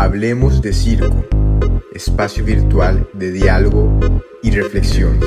[0.00, 1.24] Hablemos de Circo,
[1.92, 3.98] espacio virtual de diálogo
[4.44, 5.18] y reflexión.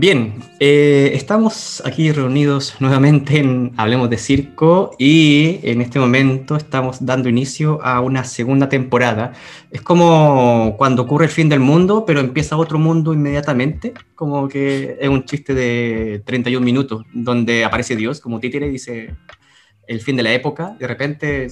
[0.00, 7.04] Bien, eh, estamos aquí reunidos nuevamente en Hablemos de Circo y en este momento estamos
[7.04, 9.34] dando inicio a una segunda temporada.
[9.70, 14.96] Es como cuando ocurre el fin del mundo, pero empieza otro mundo inmediatamente, como que
[14.98, 19.14] es un chiste de 31 minutos, donde aparece Dios como títere y dice
[19.86, 21.48] el fin de la época, de repente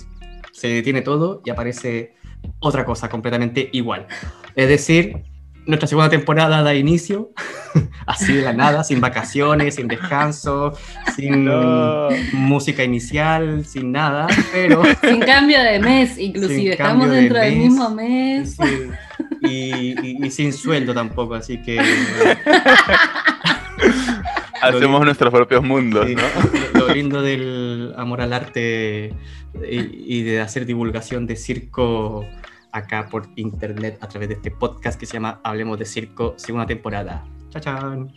[0.52, 2.14] se detiene todo y aparece
[2.60, 4.06] otra cosa completamente igual.
[4.54, 5.27] Es decir,
[5.68, 7.30] nuestra segunda temporada da inicio,
[8.06, 10.72] así de la nada, sin vacaciones, sin descanso,
[11.14, 11.46] sin
[12.32, 14.82] música inicial, sin nada, pero...
[15.02, 18.56] Sin cambio de mes, inclusive, estamos dentro del mismo mes.
[19.42, 21.78] Y, sin sueldo tampoco, así que...
[24.62, 26.80] Hacemos nuestros propios mundos, ¿no?
[26.80, 29.14] Lo lindo del amor al arte
[29.70, 32.26] y de hacer divulgación de circo
[32.72, 36.66] acá por internet a través de este podcast que se llama Hablemos de Circo, segunda
[36.66, 37.24] temporada.
[37.50, 38.12] ¡Chachán!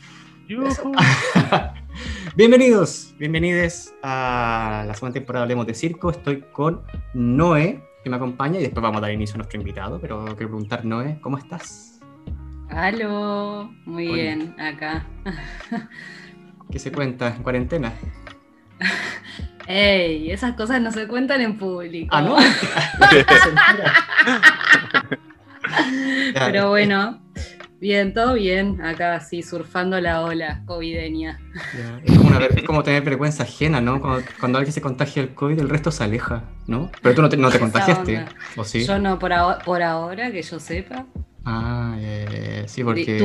[2.36, 6.10] bienvenidos, bienvenidos a la segunda temporada de Hablemos de Circo.
[6.10, 6.82] Estoy con
[7.14, 10.36] Noé, que me acompaña, y después vamos a dar inicio a nuestro invitado, pero quiero
[10.36, 12.02] preguntar, Noé, ¿cómo estás?
[12.70, 15.06] Aló, muy bien, acá.
[16.70, 17.94] ¿Qué se cuenta en cuarentena?
[19.68, 22.10] Ey, esas cosas no se cuentan en público.
[22.12, 22.36] Ah, no.
[26.34, 27.22] Pero bueno,
[27.80, 28.82] bien, todo bien.
[28.82, 31.40] Acá sí, surfando la ola covideña.
[32.04, 34.02] Es, como tener vergüenza ajena, ¿no?
[34.40, 36.92] Cuando, alguien se contagia el COVID, el resto se aleja, ¿no?
[37.02, 38.26] Pero tú no te, no te contagiaste,
[38.58, 38.86] ¿o sí?
[38.86, 39.32] Yo no, por,
[39.64, 41.06] por ahora, que yo sepa.
[41.46, 41.96] Ah,
[42.66, 43.18] sí, porque...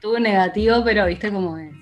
[0.00, 1.72] Tuve, negativo, pero viste cómo es.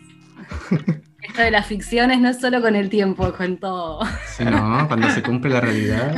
[1.30, 4.00] Esto de las ficciones no es solo con el tiempo, con todo.
[4.36, 6.12] Sí, no, cuando se cumple la realidad.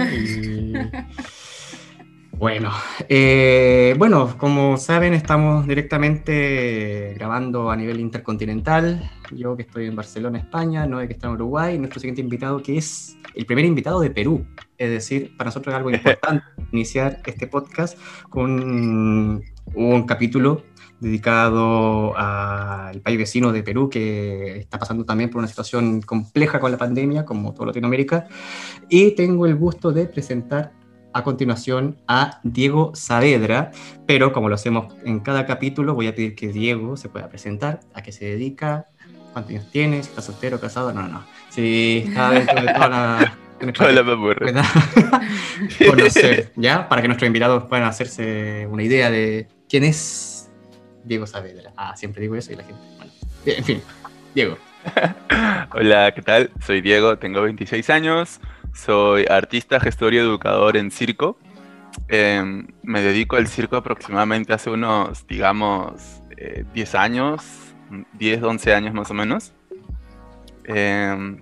[2.32, 2.72] Bueno,
[3.10, 9.10] eh, bueno, como saben, estamos directamente grabando a nivel intercontinental.
[9.30, 12.78] Yo que estoy en Barcelona, España, Noé que está en Uruguay, nuestro siguiente invitado que
[12.78, 14.46] es el primer invitado de Perú.
[14.78, 17.98] Es decir, para nosotros es algo importante iniciar este podcast
[18.30, 19.42] con
[19.74, 20.64] un capítulo
[21.02, 26.70] dedicado al país vecino de Perú, que está pasando también por una situación compleja con
[26.70, 28.28] la pandemia, como toda Latinoamérica.
[28.88, 30.72] Y tengo el gusto de presentar
[31.12, 33.72] a continuación a Diego Saavedra,
[34.06, 37.80] pero como lo hacemos en cada capítulo, voy a pedir que Diego se pueda presentar,
[37.94, 38.86] a qué se dedica,
[39.32, 41.24] cuántos años tiene, si está soltero, casado, no, no, no.
[41.50, 43.38] Si está dentro de toda la...
[45.88, 46.88] conocer, ¿ya?
[46.88, 50.31] Para que nuestros invitados puedan hacerse una idea de quién es
[51.04, 51.72] Diego Saavedra.
[51.76, 52.80] Ah, siempre digo eso y la gente.
[52.96, 53.12] Bueno,
[53.46, 53.82] en fin,
[54.34, 54.56] Diego.
[55.74, 56.50] Hola, ¿qué tal?
[56.64, 58.40] Soy Diego, tengo 26 años,
[58.74, 61.38] soy artista, gestor y educador en circo.
[62.08, 66.22] Em, me dedico al circo aproximadamente hace unos, digamos,
[66.74, 67.44] 10 eh, años,
[68.14, 69.52] 10, 11 años más o menos.
[70.64, 71.36] Eh,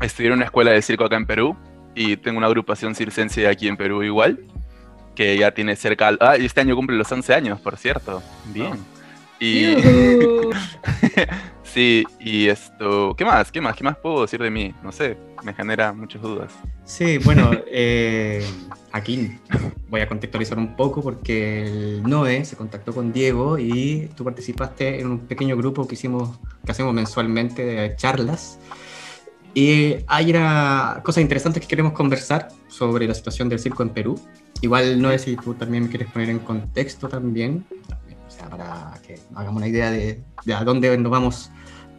[0.00, 1.56] estudié en una escuela de circo acá en Perú
[1.94, 4.38] y tengo una agrupación circense aquí en Perú igual
[5.14, 6.16] que ya tiene cerca.
[6.20, 8.22] Ah, y este año cumple los 11 años, por cierto.
[8.46, 8.72] Bien.
[9.40, 9.74] Y.
[11.64, 13.14] sí, y esto.
[13.16, 13.50] ¿Qué más?
[13.50, 13.76] ¿Qué más?
[13.76, 14.72] ¿Qué más puedo decir de mí?
[14.82, 16.52] No sé, me genera muchas dudas.
[16.84, 18.46] Sí, bueno, eh,
[18.92, 19.38] aquí
[19.88, 25.00] voy a contextualizar un poco porque el Noé se contactó con Diego y tú participaste
[25.00, 28.60] en un pequeño grupo que hicimos, que hacemos mensualmente de charlas.
[29.54, 34.20] Y hay una cosa interesante que queremos conversar sobre la situación del circo en Perú
[34.62, 37.66] Igual no sé si tú también me quieres poner en contexto también,
[38.26, 40.22] o sea, para que hagamos una idea de,
[40.54, 41.50] a dónde nos vamos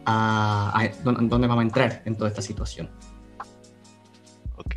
[0.06, 2.88] a, dónde vamos a entrar en toda esta situación.
[4.56, 4.76] Ok.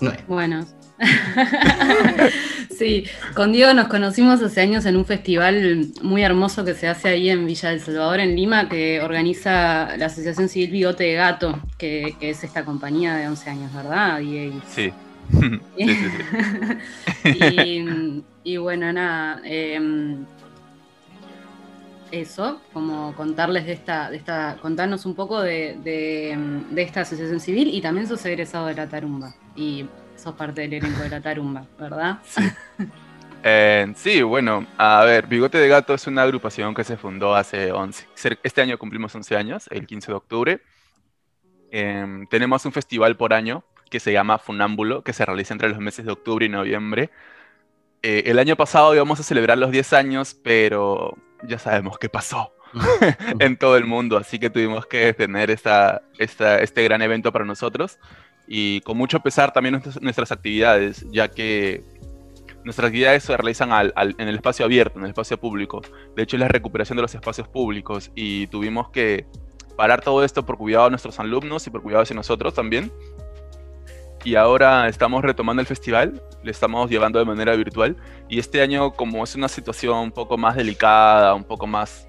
[0.00, 0.66] No Bueno.
[2.76, 3.04] sí,
[3.34, 7.30] con Diego nos conocimos hace años en un festival muy hermoso que se hace ahí
[7.30, 12.16] en Villa del Salvador, en Lima, que organiza la Asociación Civil Bigote de Gato, que,
[12.20, 14.60] es esta compañía de 11 años, ¿verdad, Diego?
[14.68, 14.92] Sí,
[18.44, 19.40] y, bueno, nada.
[19.44, 20.24] Em,
[22.10, 27.68] eso, como contarles de esta, de esta, contarnos un poco de, de, esta asociación civil
[27.72, 29.84] y también sos egresado de la Tarumba y
[30.16, 32.18] sos parte del elenco de la Tarumba, ¿verdad?
[32.24, 32.42] Sí.
[33.44, 37.70] Eh, sí, bueno, a ver, Bigote de Gato es una agrupación que se fundó hace
[37.70, 38.08] 11,
[38.42, 40.60] este año cumplimos 11 años, el 15 de octubre,
[41.70, 45.78] Em, tenemos un festival por año que se llama Funámbulo, que se realiza entre los
[45.78, 47.10] meses de octubre y noviembre.
[48.02, 52.52] Eh, el año pasado íbamos a celebrar los 10 años, pero ya sabemos qué pasó
[53.38, 57.98] en todo el mundo, así que tuvimos que tener esta, este gran evento para nosotros
[58.48, 61.84] y con mucho pesar también nuestras, actividades, ya que
[62.64, 65.82] nuestras actividades se realizan en el espacio abierto, en el espacio público.
[66.16, 69.26] De hecho, es la recuperación de los espacios públicos y tuvimos que
[69.76, 72.90] parar todo esto por cuidado de nuestros alumnos y por cuidado de nosotros también.
[74.28, 77.96] Y ahora estamos retomando el festival, le estamos llevando de manera virtual.
[78.28, 82.06] Y este año, como es una situación un poco más delicada, un poco más...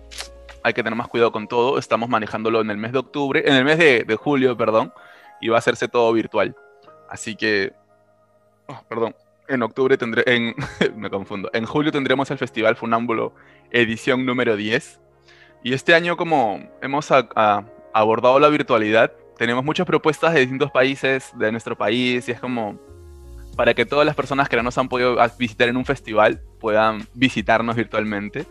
[0.62, 3.56] Hay que tener más cuidado con todo, estamos manejándolo en el mes de octubre, en
[3.56, 4.92] el mes de, julio, perdón,
[5.39, 6.57] y va a hacerse todo virtual.
[7.10, 7.71] Así que...
[8.68, 9.15] Oh, perdón,
[9.48, 10.24] en octubre tendré...
[10.25, 10.56] En,
[10.98, 11.50] me confundo.
[11.54, 13.33] En julio tendremos el Festival Funámbulo
[13.72, 15.00] edición número 10
[15.63, 17.12] y este año como hemos
[17.94, 22.77] abordado la virtualidad, tenemos muchas propuestas de distintos países de nuestro país y es como
[23.56, 27.07] para que todas las personas que no nos han podido visitar en un festival puedan
[27.13, 28.45] visitarnos virtualmente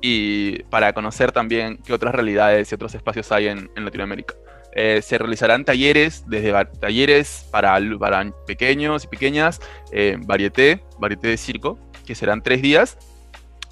[0.00, 4.34] y para conocer también qué otras realidades y otros espacios hay en, Latinoamérica.
[4.76, 11.36] Eh, se realizarán talleres, desde talleres para, para pequeños y pequeñas, eh, varieté, varieté de
[11.36, 12.96] circo, que serán tres días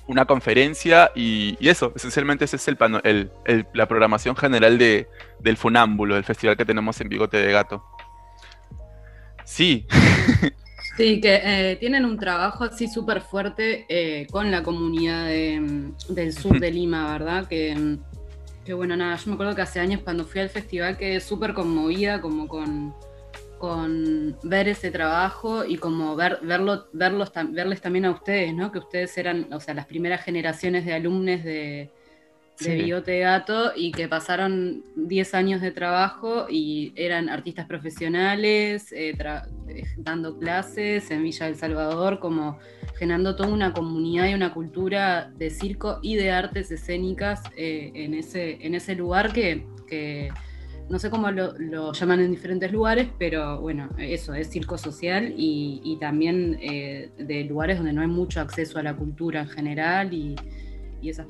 [0.06, 3.30] una conferencia y, eso, esencialmente esa es el,
[3.72, 5.08] la programación general de,
[5.40, 7.84] del Funámbulo, del festival que tenemos en Bigote de Gato.
[9.44, 9.86] Sí.
[10.96, 16.58] Sí, que eh, tienen un trabajo así súper fuerte eh, con la comunidad del sur
[16.58, 17.46] de Lima, ¿verdad?
[17.46, 17.98] Que,
[18.64, 21.52] que, bueno, nada, yo me acuerdo que hace años cuando fui al festival quedé súper
[21.52, 22.94] conmovida como con
[23.58, 28.70] con ver ese trabajo y como ver, verlo, verlos, verles también a ustedes, ¿no?
[28.70, 31.90] Que ustedes eran, o sea, las primeras generaciones de alumnos de,
[32.58, 39.16] de Gato y que pasaron 10 años de trabajo y eran artistas profesionales, eh,
[39.68, 42.58] eh, dando clases en Villa del Salvador, como
[42.98, 48.14] generando toda una comunidad y una cultura de circo y de artes escénicas eh, en,
[48.14, 50.30] ese, en ese lugar que, que
[50.88, 55.96] no sé cómo lo, llaman en diferentes lugares, pero bueno, eso es circo social y,
[56.00, 60.36] también eh, de lugares donde no hay mucho acceso a la cultura en general y,
[61.02, 61.26] esas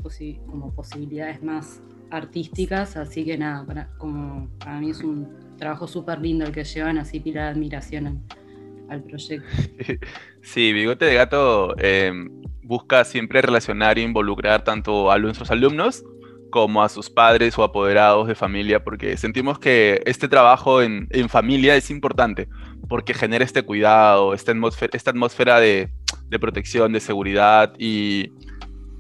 [0.47, 5.29] como posibilidades más artísticas, así que nada, para, como para mí es un
[5.59, 8.23] trabajo súper lindo el que llevan, así pila de admiración
[8.89, 9.47] al, proyecto.
[10.41, 12.11] Sí, Bigote de Gato eh,
[12.63, 16.03] busca siempre relacionar e involucrar tanto a nuestros alumnos
[16.51, 21.77] como a sus padres o apoderados de familia, porque sentimos que este trabajo en, familia
[21.77, 22.49] es importante,
[22.89, 25.91] porque genera este cuidado, esta atmósfera, esta atmósfera de,
[26.41, 28.33] protección, de seguridad y,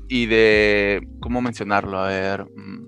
[0.09, 1.99] y de, ¿cómo mencionarlo?
[1.99, 2.87] A ver, mm,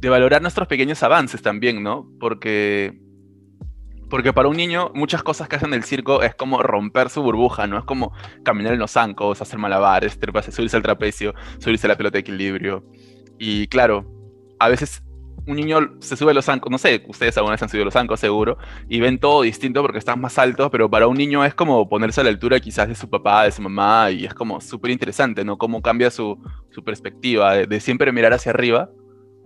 [0.00, 2.08] de valorar nuestros pequeños avances también, ¿no?
[2.20, 3.05] Porque
[4.08, 7.66] porque para un niño, muchas cosas que hacen el circo es como romper su burbuja,
[7.66, 7.78] ¿no?
[7.78, 8.12] Es como
[8.44, 10.18] caminar en los zancos, hacer malabares,
[10.50, 12.84] subirse al trapecio, subirse a la pelota de equilibrio.
[13.38, 14.06] Y claro,
[14.58, 15.02] a veces
[15.46, 17.86] un niño se sube a los zancos, no sé, ustedes alguna vez han subido a
[17.86, 18.58] los zancos seguro,
[18.88, 22.20] y ven todo distinto porque están más altos, pero para un niño es como ponerse
[22.20, 25.44] a la altura quizás de su papá, de su mamá, y es como súper interesante,
[25.44, 25.56] ¿no?
[25.56, 26.38] Cómo cambia su,
[26.70, 28.90] su perspectiva de, de, siempre mirar hacia arriba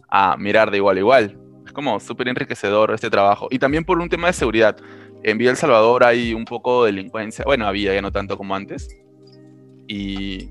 [0.09, 1.39] a mirar de igual a igual.
[1.73, 3.49] Como súper enriquecedor este trabajo.
[3.51, 4.77] Y también por un tema de seguridad.
[5.23, 8.55] En Villa El Salvador hay un poco de delincuencia, bueno, había ya no tanto como
[8.55, 8.89] antes.
[9.87, 10.51] Y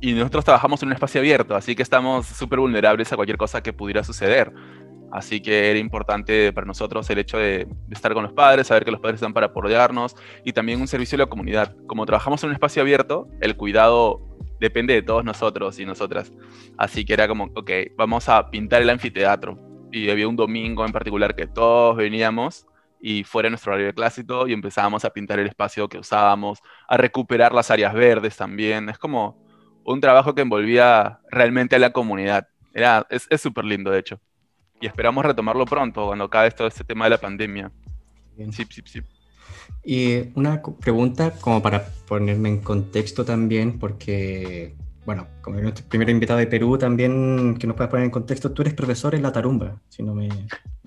[0.00, 3.62] y nosotros trabajamos en un espacio abierto, así que estamos súper vulnerables a cualquier cosa
[3.62, 4.52] que pudiera suceder.
[5.10, 8.90] Así que era importante para nosotros el hecho de, estar con los padres, saber que
[8.90, 10.14] los padres están para apoyarnos
[10.44, 11.74] y también un servicio a la comunidad.
[11.86, 14.20] Como trabajamos en un espacio abierto, el cuidado
[14.60, 16.32] depende de todos nosotros y nosotras.
[16.76, 19.58] Así que era como, ok, vamos a pintar el anfiteatro.
[19.92, 22.66] Y había un domingo en particular que todos veníamos
[23.00, 25.98] y fuera nuestro horario de clase y todo, y empezábamos a pintar el espacio que
[25.98, 28.88] usábamos, a recuperar las áreas verdes también.
[28.88, 29.44] Es como
[29.84, 32.48] un trabajo que envolvía realmente a la comunidad.
[32.74, 34.20] Era, es súper lindo, de hecho.
[34.80, 37.70] Y esperamos retomarlo pronto, cuando acabe todo este tema de la pandemia.
[38.50, 39.00] Sí, sí, sí.
[39.84, 44.74] Y una pregunta como para ponerme en contexto también, porque,
[45.06, 48.62] bueno, como nuestro primer invitado de Perú también, que nos puedas poner en contexto, tú
[48.62, 50.28] eres profesor en la tarumba, si no me...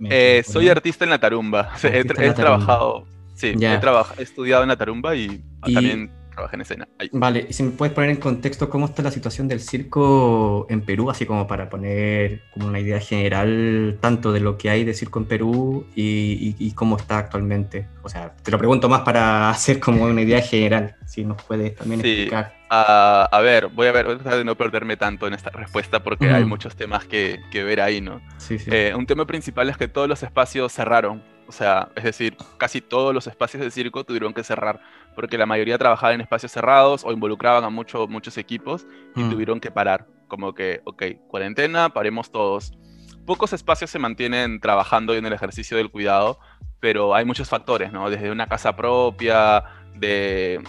[0.09, 5.15] Eh, soy artista en la tarumba, he, trabajado, sí, he, he, estudiado en la tarumba
[5.15, 6.87] y, también trabaja en escena.
[7.13, 10.81] Vale, y si me puedes poner en contexto cómo está la situación del circo en
[10.81, 14.93] Perú, así como para poner como una idea general tanto de lo que hay de
[14.93, 17.87] circo en Perú y, cómo está actualmente.
[18.03, 21.75] O sea, te lo pregunto más para hacer como una idea general, si nos puedes
[21.75, 22.58] también explicar.
[22.69, 26.03] A ver, voy a ver, voy a tratar de no perderme tanto en esta respuesta
[26.03, 28.21] porque hay muchos temas que, que, ver ahí, ¿no?
[28.37, 28.69] Sí, sí.
[28.71, 32.79] Eh, un tema principal es que todos los espacios cerraron o sea, es decir, casi
[32.79, 34.81] todos los espacios de circo tuvieron que cerrar,
[35.15, 38.85] porque la mayoría trabajaba en espacios cerrados o involucraban a muchos muchos equipos
[39.15, 39.29] y mm.
[39.31, 40.05] tuvieron que parar.
[40.27, 42.77] Como que, ok, cuarentena, paremos todos.
[43.25, 46.39] Pocos espacios se mantienen trabajando en el ejercicio del cuidado,
[46.79, 48.11] pero hay muchos factores, ¿no?
[48.11, 49.63] Desde una casa propia,
[49.95, 50.61] de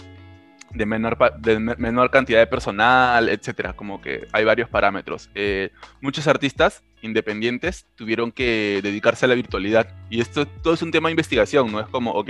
[0.73, 5.29] de menor, de menor cantidad de personal, etcétera, como que hay varios parámetros.
[5.35, 10.91] Eh, muchos artistas independientes tuvieron que dedicarse a la virtualidad y esto todo es un
[10.91, 12.29] tema de investigación, no es como, ok,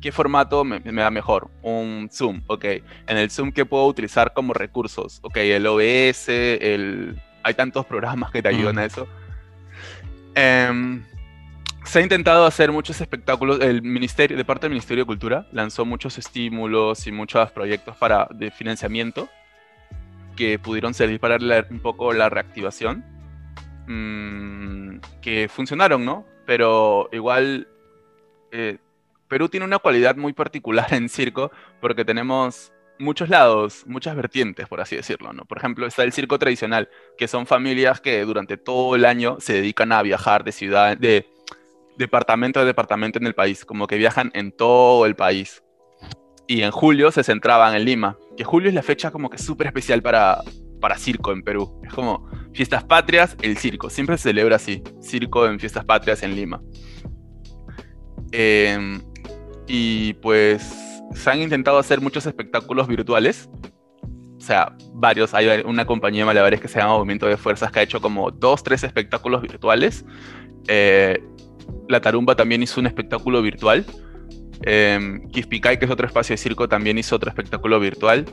[0.00, 1.50] ¿qué formato me, da mejor?
[1.62, 5.20] Un Zoom, ok, en el Zoom ¿qué puedo utilizar como recursos?
[5.22, 7.20] Ok, el OBS, el...
[7.42, 9.06] hay tantos programas que te ayudan a eso.
[10.34, 11.02] Um,
[11.84, 13.60] se ha intentado hacer muchos espectáculos.
[13.60, 18.28] El ministerio, de parte del Ministerio de Cultura, lanzó muchos estímulos y muchos proyectos para,
[18.30, 19.28] de financiamiento
[20.36, 21.36] que pudieron servir para
[21.70, 23.04] un poco la reactivación.
[23.86, 26.24] Mm, que funcionaron, ¿no?
[26.46, 27.68] Pero igual
[28.52, 28.78] eh,
[29.28, 34.80] Perú tiene una cualidad muy particular en circo porque tenemos muchos lados, muchas vertientes, por
[34.80, 35.44] así decirlo, ¿no?
[35.44, 39.54] Por ejemplo, está el circo tradicional, que son familias que durante todo el año se
[39.54, 41.31] dedican a viajar de ciudad, de
[42.02, 45.62] departamento a departamento en el país, como que viajan en todo el país.
[46.46, 49.68] Y en julio se centraban en Lima, que julio es la fecha como que súper
[49.68, 50.42] especial para,
[50.80, 51.80] para circo en Perú.
[51.86, 53.88] Es como fiestas patrias, el circo.
[53.88, 56.60] Siempre se celebra así, circo en fiestas patrias en Lima.
[58.32, 59.00] Em,
[59.66, 63.48] y pues se han intentado hacer muchos espectáculos virtuales.
[64.36, 65.34] O sea, varios.
[65.34, 68.30] Hay una compañía de malabares que se llama Movimiento de Fuerzas que ha hecho como
[68.30, 70.04] dos, tres espectáculos virtuales.
[70.66, 71.22] Eh,
[71.88, 73.84] la Tarumba también hizo un espectáculo virtual.
[74.64, 78.24] Eh, que es otro espacio de circo, también hizo otro espectáculo virtual.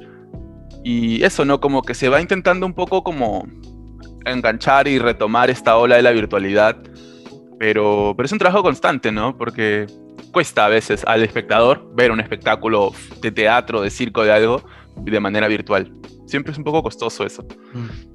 [0.84, 1.60] Y eso, ¿no?
[1.60, 3.48] Como que se va intentando un poco como
[4.26, 6.78] enganchar y retomar esta ola de la virtualidad.
[7.58, 9.38] Pero, pero es un trabajo constante, ¿no?
[9.38, 9.88] Porque
[10.32, 14.64] cuesta a veces al espectador ver un espectáculo de teatro, de circo, de algo,
[14.96, 15.92] de manera virtual.
[16.28, 17.44] Siempre es un poco costoso eso.
[17.74, 18.09] Mm.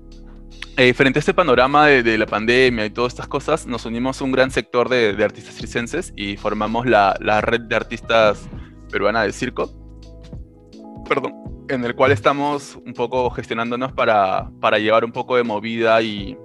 [0.77, 4.33] Eh, frente a este panorama de, la pandemia y todas estas cosas, nos unimos un
[4.33, 8.49] gran sector de, artistas circenses y formamos la, red de artistas
[8.91, 9.71] peruana de circo,
[11.09, 11.33] perdón,
[11.69, 14.51] en el cual estamos un poco gestionándonos para,
[14.81, 16.37] llevar un poco de movida y,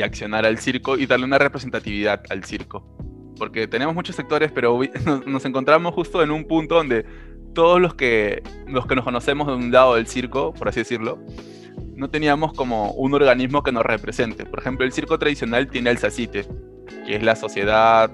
[0.00, 2.86] accionar al circo y darle una representatividad al circo.
[3.36, 7.04] Porque tenemos muchos sectores, pero nos, nos encontramos justo en un punto donde
[7.52, 7.96] todos los
[8.68, 11.18] los que nos conocemos de un lado del circo, por así decirlo,
[12.00, 14.46] no teníamos como un organismo que nos represente.
[14.46, 16.46] Por ejemplo, el circo tradicional tiene el SACITE,
[17.06, 18.10] que es la sociedad,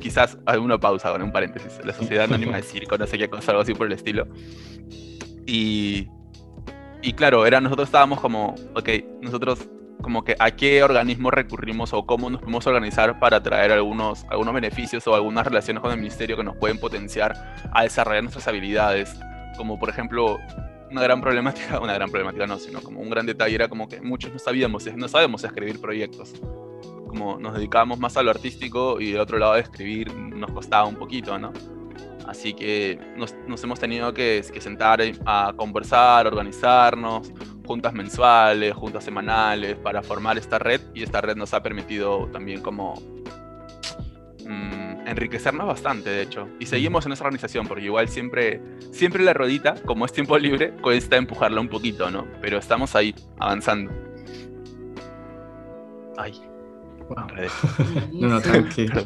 [0.00, 3.52] quizás alguna pausa, con un paréntesis, la sociedad anónima de circo, no sé qué cosa,
[3.52, 4.26] algo así por el estilo.
[5.46, 6.08] Y,
[7.02, 8.88] y claro, era, nosotros estábamos como, ok,
[9.22, 9.68] nosotros
[10.02, 14.54] como que a qué organismo recurrimos o cómo nos podemos organizar para traer algunos, algunos
[14.54, 19.16] beneficios o algunas relaciones con el ministerio que nos pueden potenciar a desarrollar nuestras habilidades.
[19.56, 20.38] Como por ejemplo,
[20.96, 24.00] una gran problemática, una gran problemática no, sino como un gran detalle era como que
[24.00, 26.32] muchos no sabíamos, no sabemos escribir proyectos.
[27.08, 30.86] Como nos dedicábamos más a lo artístico y de otro lado de escribir nos costaba
[30.86, 31.52] un poquito, ¿no?
[32.26, 37.32] Así que nos, nos hemos tenido que, que, sentar a conversar, organizarnos,
[37.64, 42.62] juntas mensuales, juntas semanales, para formar esta red y esta red nos ha permitido también
[42.62, 42.94] como
[44.46, 46.48] Mm, enriquecernos bastante, de hecho.
[46.58, 48.60] Y seguimos en esa organización, porque igual siempre,
[48.92, 52.26] siempre la rodita, como es tiempo libre, cuesta empujarla un poquito, ¿no?
[52.40, 53.92] Pero estamos ahí, avanzando.
[56.16, 56.32] Ay.
[58.12, 59.02] no, no, tranquilo.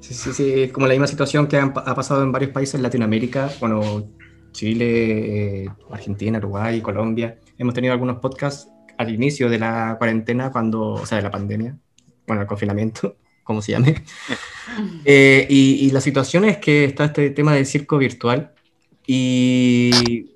[0.00, 3.48] Sí, sí, sí, como la misma situación que ha pasado en varios países en Latinoamérica,
[3.60, 4.10] bueno,
[4.52, 7.38] Chile, eh, Argentina, Uruguay, Colombia.
[7.58, 11.76] Hemos tenido algunos podcasts al inicio de la cuarentena, cuando, o sea, de la pandemia,
[12.26, 14.02] bueno, el confinamiento, como se llame.
[15.04, 18.54] Eh, y, la situación es que está este tema del circo virtual
[19.06, 20.30] y,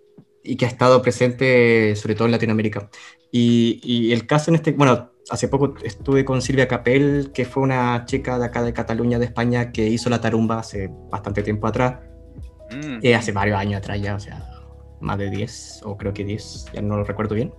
[0.45, 2.91] y que ha estado presente sobre todo en Latinoamérica.
[3.33, 7.63] Y, y, el caso en este, bueno, hace poco estuve con Silvia Capel, que fue
[7.63, 11.67] una chica de acá de Cataluña, de España, que hizo la tarumba hace bastante tiempo
[11.67, 12.01] atrás,
[12.71, 12.99] mm.
[13.03, 14.47] eh, hace varios años atrás ya, o sea,
[15.01, 17.53] más de 10, o creo que 10, ya no lo recuerdo bien.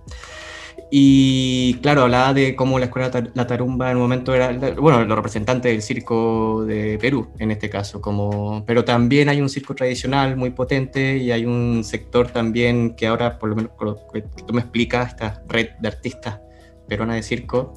[0.90, 5.16] Y claro, hablaba de cómo la escuela La Tarumba en un momento era, bueno, los
[5.16, 10.36] representantes del circo de Perú, en este caso, como, pero también hay un circo tradicional
[10.36, 14.22] muy potente y hay un sector también que ahora, por lo menos por lo que
[14.22, 16.40] tú me explicas, esta red de artistas
[16.88, 17.74] peruana de circo,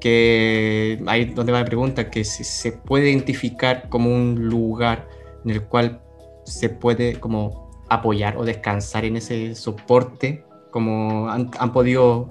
[0.00, 5.08] que ahí donde va la pregunta, que si se puede identificar como un lugar
[5.44, 6.00] en el cual
[6.44, 10.44] se puede como apoyar o descansar en ese soporte
[10.78, 12.28] como han, podido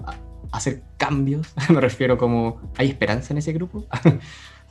[0.52, 3.84] hacer cambios, me refiero como, ¿hay esperanza en ese grupo?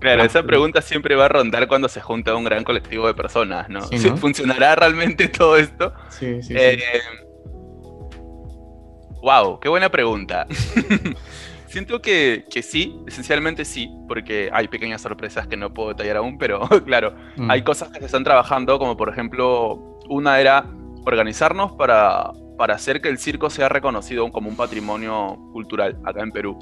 [0.00, 3.68] claro, esa pregunta siempre va a rondar cuando se junta un gran colectivo de personas,
[3.68, 3.82] ¿no?
[4.16, 5.92] ¿Funcionará realmente todo esto?
[6.08, 6.54] Sí, sí,
[9.22, 10.48] Wow, eh, qué buena pregunta.
[11.66, 16.38] Siento que, que, sí, esencialmente sí, porque hay pequeñas sorpresas que no puedo detallar aún,
[16.38, 17.50] pero claro, mm.
[17.50, 20.66] hay cosas que se están trabajando, como por ejemplo una era
[21.04, 26.32] organizarnos para, para hacer que el circo sea reconocido como un patrimonio cultural acá en
[26.32, 26.58] Perú.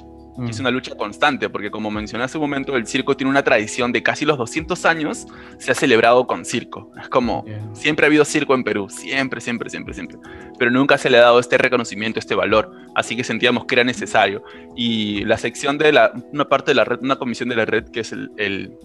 [0.47, 0.61] es mm.
[0.61, 4.03] una lucha constante, porque como mencioné hace un momento, el circo tiene una tradición de
[4.03, 5.25] casi los 200 años,
[5.57, 6.91] se ha celebrado con circo.
[7.01, 10.17] Es como, siempre ha habido circo en Perú, siempre, siempre, siempre, siempre.
[10.59, 12.71] Pero nunca se le ha dado este reconocimiento, este valor.
[12.93, 14.43] Así que sentíamos que era necesario.
[14.75, 17.85] Y la sección de la, una parte de la red, una comisión de la red,
[17.89, 18.77] que es el,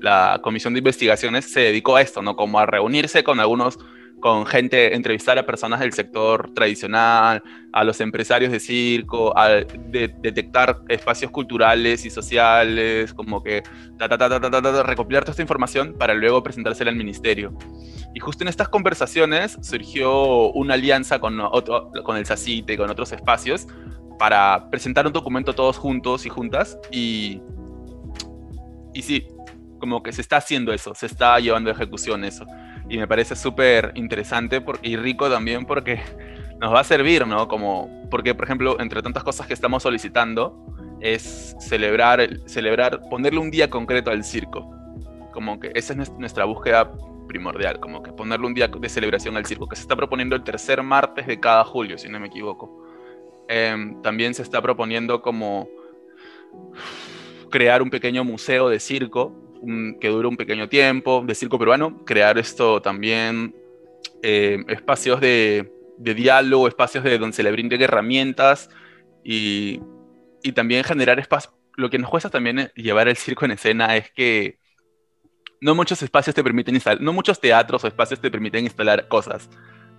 [0.00, 2.36] la comisión de investigaciones, se dedicó a esto, ¿no?
[2.36, 3.78] Como a reunirse con algunos
[4.20, 7.42] con gente, entrevistar a personas del sector tradicional,
[7.72, 9.48] a los empresarios de circo, a
[9.88, 13.62] detectar espacios culturales y sociales, como que
[13.98, 17.56] recopilar toda esta información para luego presentársela al ministerio.
[18.14, 23.12] Y justo en estas conversaciones surgió una alianza con, otro, con el SACITE con otros
[23.12, 23.66] espacios
[24.18, 27.42] para presentar un documento todos juntos y juntas y,
[28.94, 29.28] y sí,
[29.78, 32.46] como que se está haciendo eso, se está llevando a ejecución eso
[32.88, 36.00] y me parece súper interesante y rico también porque
[36.60, 37.48] nos va a servir, ¿no?
[37.48, 40.64] Como, porque, por ejemplo, entre tantas cosas que estamos solicitando,
[41.00, 44.70] es celebrar, celebrar, ponerle un día concreto al circo.
[45.32, 46.90] Como que esa es nuestra búsqueda
[47.28, 50.44] primordial, como que ponerle un día de celebración al circo, que se está proponiendo el
[50.44, 52.84] tercer martes de cada julio, si no me equivoco.
[53.48, 55.68] Em, también se está proponiendo como
[57.50, 59.45] crear un pequeño museo de circo
[60.00, 63.54] que dure un pequeño tiempo, de circo peruano, crear esto también,
[64.22, 68.70] eh, espacios de, diálogo, espacios de donde se le brinden herramientas
[69.24, 69.80] y,
[70.42, 71.54] y también generar espacios.
[71.76, 74.58] Lo que nos cuesta también llevar el circo en escena es que
[75.60, 79.48] no muchos espacios te permiten instalar, no muchos teatros o espacios te permiten instalar cosas.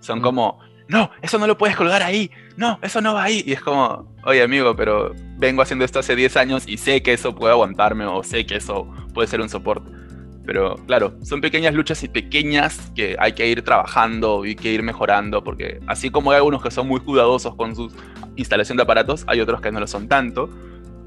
[0.00, 3.42] Son como, no, eso no lo puedes colgar ahí, no, eso no va ahí.
[3.46, 7.12] Y es como, oye amigo, pero vengo haciendo esto hace 10 años y sé que
[7.12, 9.90] eso puede aguantarme o sé que eso puede ser un soporte.
[10.46, 14.82] Pero claro, son pequeñas luchas y pequeñas que hay que ir trabajando y que ir
[14.82, 17.92] mejorando, porque así como hay algunos que son muy cuidadosos con su
[18.36, 20.48] instalación de aparatos, hay otros que no lo son tanto.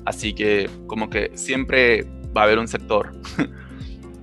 [0.05, 2.05] Así que como que siempre
[2.37, 3.13] va a haber un sector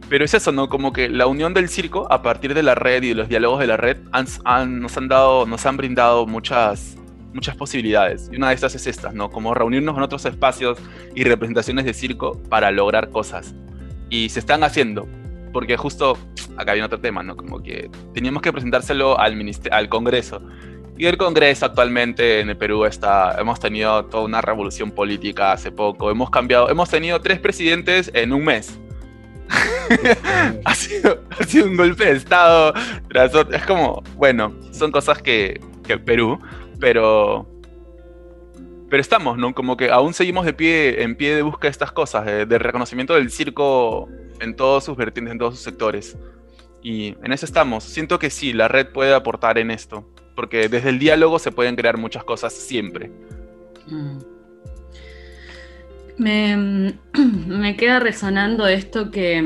[0.09, 0.69] Pero es eso, ¿no?
[0.69, 3.61] Como que la unión del circo, a partir de la red y de los diálogos
[3.61, 6.97] de la red, nos han dado, nos han brindado muchas,
[7.35, 8.31] muchas posibilidades.
[8.33, 9.31] Y una de estas es esta, ¿no?
[9.31, 10.79] Como reunirnos en otros espacios
[11.15, 13.55] y representaciones de circo para lograr cosas.
[14.09, 15.07] Y se están haciendo,
[15.53, 16.17] porque justo
[16.57, 17.37] acá viene otro tema, ¿no?
[17.37, 19.39] Como que teníamos que presentárselo al,
[19.71, 20.41] al Congreso.
[20.97, 25.71] Y el Congreso actualmente en el Perú está, hemos tenido toda una revolución política hace
[25.71, 28.81] poco, hemos cambiado, hemos tenido tres presidentes en un mes
[30.65, 31.25] ha, sido,
[31.65, 32.75] un golpe de Estado
[33.53, 36.39] Es como, bueno, son cosas que, que Perú,
[36.79, 37.47] pero
[38.89, 39.55] pero estamos, ¿no?
[39.55, 43.15] Como que aún seguimos de pie, en pie de busca de estas cosas, de, reconocimiento
[43.15, 44.09] del circo
[44.41, 46.17] en todos sus vertientes, en todos sus sectores.
[46.83, 47.85] Y en eso estamos.
[47.85, 51.77] Siento que sí, la red puede aportar en esto, porque desde el diálogo se pueden
[51.77, 53.11] crear muchas cosas siempre.
[53.87, 54.19] Mm.
[56.19, 59.39] Me, queda resonando esto que,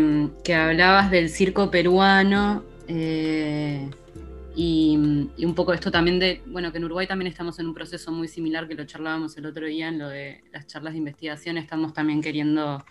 [0.55, 3.91] hablabas del circo peruano eh,
[4.57, 8.11] y, un poco esto también de, bueno, que en Uruguay también estamos en un proceso
[8.11, 11.59] muy similar que lo charlábamos el otro día en lo de las charlas de investigación,
[11.59, 12.83] estamos también queriendo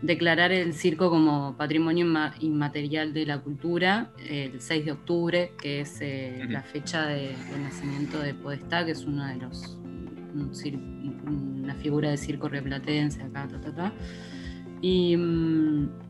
[0.00, 2.06] declarar el circo como patrimonio
[2.40, 7.62] inmaterial de la cultura el 6 de octubre, que es eh, la fecha de, del
[7.62, 9.78] nacimiento de Podestá, que es uno de los
[10.38, 13.92] una figura de circo replatense acá, ta, ta, ta.
[14.80, 16.07] Y, mm,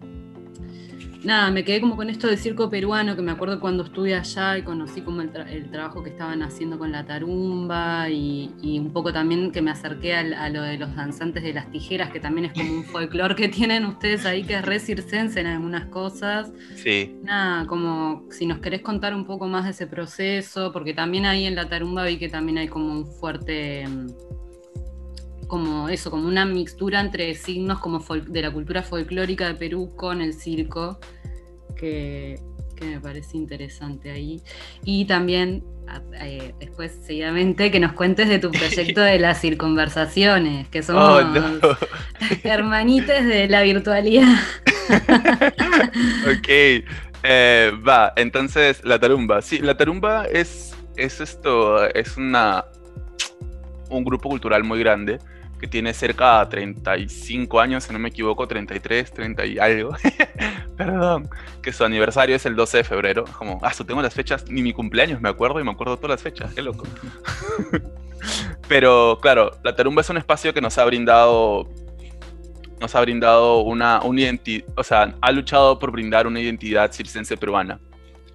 [1.25, 4.59] nada, me quedé como con esto del circo peruano, que me acuerdo cuando estuve allá
[4.59, 5.31] y conocí como el,
[5.71, 10.49] trabajo que estaban haciendo con la tarumba y, un poco también que me acerqué a,
[10.49, 13.85] lo de los danzantes de las tijeras, que también es como un folclore que tienen
[13.85, 16.53] ustedes ahí que es re circense en algunas cosas.
[16.75, 17.17] Sí.
[17.23, 21.45] Nada, como si nos querés contar un poco más de ese proceso, porque también ahí
[21.45, 23.85] en la tarumba vi que también hay como un fuerte
[25.49, 30.21] como eso, como una mixtura entre signos como de la cultura folclórica de Perú con
[30.21, 31.01] el circo,
[31.75, 32.39] que,
[32.81, 34.41] me parece interesante ahí.
[34.85, 35.65] Y también,
[36.21, 41.77] eh, después, seguidamente, que nos cuentes de tu proyecto de las circunversaciones, que somos oh,
[42.45, 44.33] hermanites de la virtualidad.
[46.25, 46.49] ok,
[47.25, 49.43] eh, va, entonces la tarumba.
[49.43, 52.65] Sí, la tarumba es, es esto, es una,
[53.89, 55.19] un grupo cultural muy grande
[55.59, 59.97] que tiene cerca de 35 años, si no me equivoco, 33, 30 y algo.
[60.77, 61.29] Perdón,
[61.63, 63.25] que su aniversario es el 12 de febrero.
[63.37, 66.23] Como, ah, tengo las fechas, ni mi cumpleaños me acuerdo y me acuerdo todas las
[66.23, 66.87] fechas, qué loco.
[68.69, 71.69] Pero claro, la Tarumba es un espacio que nos ha brindado
[72.81, 77.81] nos ha brindado una, identidad, o sea, ha luchado por brindar una identidad circense peruana.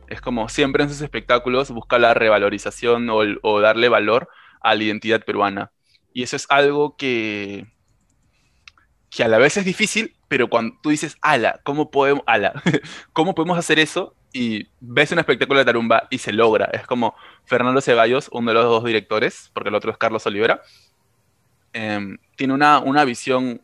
[0.10, 4.28] Es como siempre en sus espectáculos busca la revalorización o, o darle valor
[4.64, 5.72] a la identidad peruana.
[6.14, 7.68] Y eso es algo que,
[9.10, 12.54] que a la vez es difícil, pero cuando tú dices, ala, ¿cómo podemos, ala,
[13.14, 14.16] ¿cómo podemos hacer eso?
[14.32, 16.66] Y ves un espectáculo de tarumba y se logra.
[16.74, 20.62] Es como Fernando Ceballos, uno de los dos directores, porque el otro es Carlos Olivera,
[21.74, 23.62] em, tiene una, una visión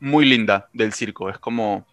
[0.00, 1.30] muy linda del circo.
[1.30, 1.86] Es como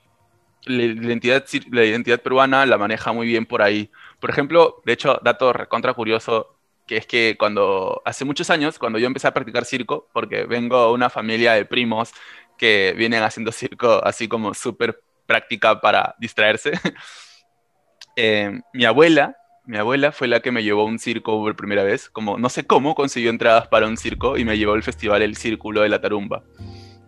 [0.66, 3.92] la identidad, la identidad peruana la maneja muy bien por ahí.
[4.20, 6.55] Por ejemplo, de hecho, dato recontra curioso,
[6.86, 10.88] que es que cuando, hace muchos años, cuando yo empecé a practicar circo, porque vengo
[10.88, 12.12] de una familia de primos
[12.58, 16.74] que vienen haciendo circo así como súper práctica para distraerse,
[18.16, 21.84] eh, mi abuela, mi abuela fue la que me llevó a un circo por primera
[21.84, 25.24] vez, como no sé cómo consiguió entradas para un circo y me llevó al festival
[25.24, 26.44] El Círculo de la Tarumba.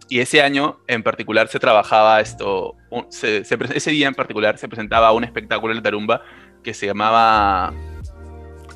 [0.09, 2.75] Y ese año en particular se trabajaba esto,
[3.11, 6.21] ese día en particular se presentaba un espectáculo de la Tarumba
[6.63, 7.73] que se llamaba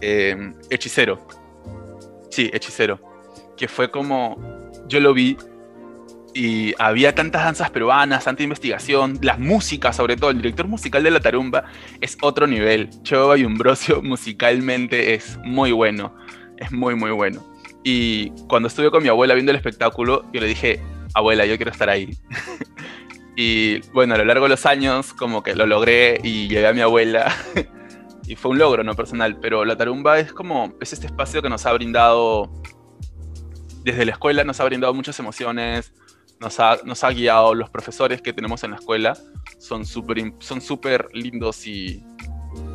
[0.02, 1.28] eh, hechicero.
[2.30, 3.00] Sí, Hechicero.
[3.58, 4.38] Que fue como,
[4.88, 5.38] yo lo vi
[6.34, 11.12] y había tantas danzas peruanas, tanta investigación, las músicas sobre todo, el director musical de
[11.12, 11.66] La Tarumba
[12.00, 12.90] es otro nivel.
[13.04, 16.16] Chova y Umbrosio musicalmente es muy bueno,
[16.58, 17.46] es muy muy bueno.
[17.84, 20.80] Y cuando estuve con mi abuela viendo el espectáculo, yo le dije,
[21.14, 22.16] abuela, yo quiero estar ahí.
[23.36, 26.74] y bueno, a lo largo de los años como que lo logré y llevé a
[26.74, 27.34] mi abuela
[28.32, 31.50] y fue un logro no personal, pero la tarumba es como, es este espacio que
[31.50, 32.50] nos ha brindado,
[33.84, 35.94] desde la escuela nos ha brindado muchas emociones,
[36.40, 39.18] nos ha, nos ha guiado, los profesores que tenemos en la escuela
[39.60, 40.62] son súper son
[41.12, 42.06] lindos y,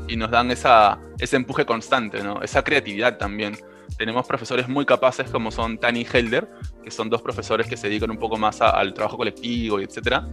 [0.06, 2.42] y nos dan esa, ese empuje constante, ¿no?
[2.42, 3.56] esa creatividad también.
[3.96, 6.50] Tenemos profesores muy capaces como son Tani Helder,
[6.84, 10.28] que son dos profesores que se dedican un poco más al trabajo colectivo y.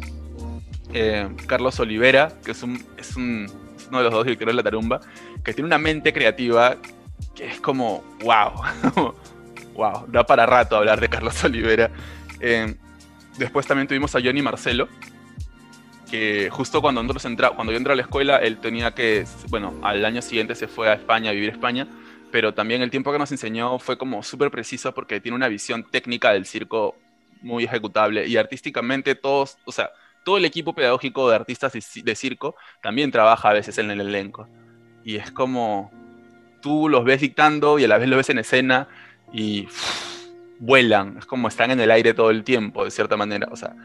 [0.91, 3.62] Eh, Carlos Olivera, que es un, es un
[3.93, 4.99] uno de los dos directores de la tarumba,
[5.43, 6.77] que tiene una mente creativa
[7.35, 8.51] que es como, wow,
[9.75, 11.91] wow, da para rato hablar de Carlos Olivera.
[12.39, 12.75] Eh,
[13.37, 14.87] después también tuvimos a Johnny Marcelo,
[16.09, 19.73] que justo cuando, nosotros entra, cuando yo entré a la escuela, él tenía que, bueno,
[19.83, 21.87] al año siguiente se fue a España a vivir España,
[22.31, 25.83] pero también el tiempo que nos enseñó fue como súper preciso porque tiene una visión
[25.83, 26.95] técnica del circo
[27.41, 29.91] muy ejecutable y artísticamente todos, o sea,
[30.23, 34.47] todo el equipo pedagógico de artistas de circo también trabaja a veces en el elenco.
[35.03, 35.91] Y es como
[36.61, 38.87] tú los ves dictando y a la vez los ves en escena
[39.31, 39.67] y
[40.59, 41.17] vuelan.
[41.17, 43.49] Es como están en el aire todo el tiempo, de cierta manera.
[43.51, 43.75] O sea,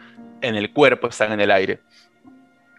[0.41, 1.81] en el cuerpo están en el aire.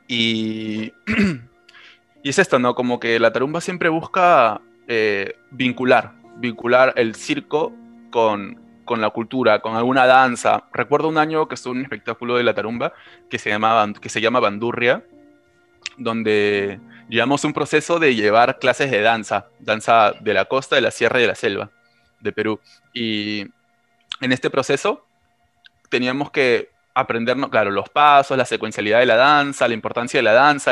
[0.08, 0.94] Y,
[2.24, 2.76] y es esto, ¿no?
[2.76, 7.74] Como que la tarumba siempre busca eh, vincular, vincular el circo
[8.10, 10.64] con, con la cultura, con alguna danza.
[10.74, 12.92] Recuerdo un año que estuve en un espectáculo de la tarumba
[13.30, 15.04] que se, llamaba, que se llama Bandurria,
[16.00, 20.90] donde llevamos un proceso de llevar clases de danza, danza de la costa, de la
[20.90, 21.70] sierra y de la selva
[22.20, 22.60] de Perú.
[22.92, 23.42] Y
[24.22, 25.06] en este proceso
[25.90, 30.34] teníamos que aprendernos, claro, los pasos, la secuencialidad de la danza, la importancia de la
[30.34, 30.72] danza,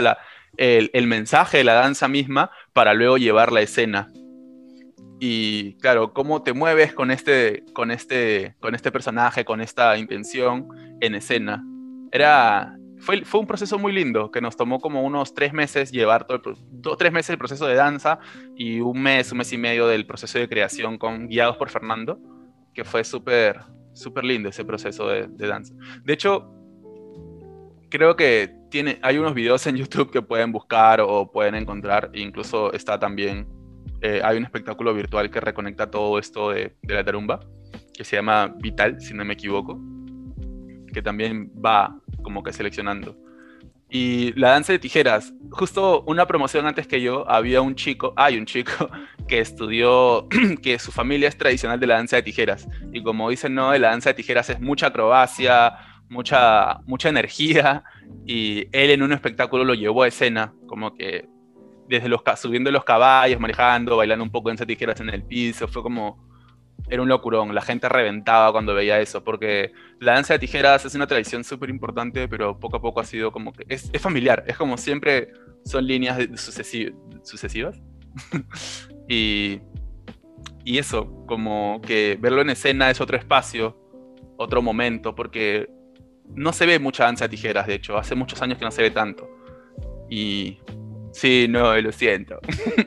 [0.58, 4.10] el, el mensaje de la danza misma, para luego llevar la escena
[5.20, 10.68] y claro, cómo te mueves con este, con este, con este personaje, con esta intención
[11.02, 11.66] en escena.
[12.12, 16.26] Era, fue, fue un proceso muy lindo que nos tomó como unos tres meses llevar
[16.26, 18.20] todo el, tres meses el proceso de danza
[18.56, 22.20] y un mes, un mes y medio del proceso de creación con guiados por Fernando,
[22.74, 23.60] que fue súper,
[23.94, 25.74] súper lindo ese proceso de, de danza.
[26.04, 26.54] De hecho,
[27.90, 32.72] creo que tiene, hay unos videos en YouTube que pueden buscar o pueden encontrar, incluso
[32.74, 33.48] está también,
[34.02, 37.40] eh, hay un espectáculo virtual que reconecta todo esto de, de la tarumba,
[37.94, 39.80] que se llama Vital, si no me equivoco,
[40.94, 43.16] que también va como que seleccionando.
[43.90, 48.38] Y la danza de tijeras, justo una promoción antes que yo, había un chico, hay
[48.38, 48.90] un chico
[49.28, 50.28] que estudió,
[50.62, 52.68] que su familia es tradicional de la danza de tijeras.
[52.92, 55.74] Y como dicen, no, la danza de tijeras es mucha acrobacia,
[56.10, 57.84] mucha, mucha energía.
[58.26, 61.30] Y él en un espectáculo lo llevó a escena, como que
[61.88, 65.68] desde los, subiendo los caballos, manejando, bailando un poco en tijeras en el piso.
[65.68, 66.28] Fue como,
[66.90, 67.54] era un locurón.
[67.54, 71.70] La gente reventaba cuando veía eso, porque la danza de tijeras es una tradición súper
[71.70, 74.44] importante, pero poco a poco ha sido como que es, familiar.
[74.48, 75.30] Es como siempre
[75.66, 76.20] son líneas
[77.24, 77.82] sucesivas.
[79.08, 79.60] y,
[80.64, 83.78] y eso, como que verlo en escena es otro espacio,
[84.38, 85.70] otro momento, porque
[86.34, 87.98] no se ve mucha danza de tijeras, de hecho.
[87.98, 89.30] Hace muchos años que no se ve tanto.
[90.10, 90.60] Y
[91.18, 92.40] sí, no, lo siento.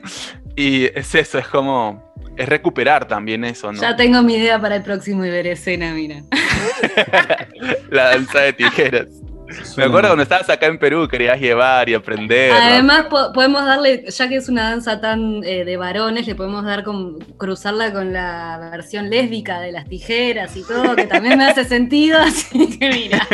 [0.55, 3.81] y es eso, es como es recuperar también eso, ¿no?
[3.81, 6.21] Ya tengo mi idea para el próximo Iberescena, mira.
[7.89, 9.07] la danza de tijeras.
[9.77, 12.51] Me acuerdo cuando estabas acá en Perú, querías llevar y aprender.
[12.51, 16.83] Además, podemos darle, ya que es una danza tan eh, de varones, le podemos dar
[16.83, 21.65] con, cruzarla con la versión lésbica de las tijeras y todo, que también me hace
[21.65, 23.27] sentido, así que mira.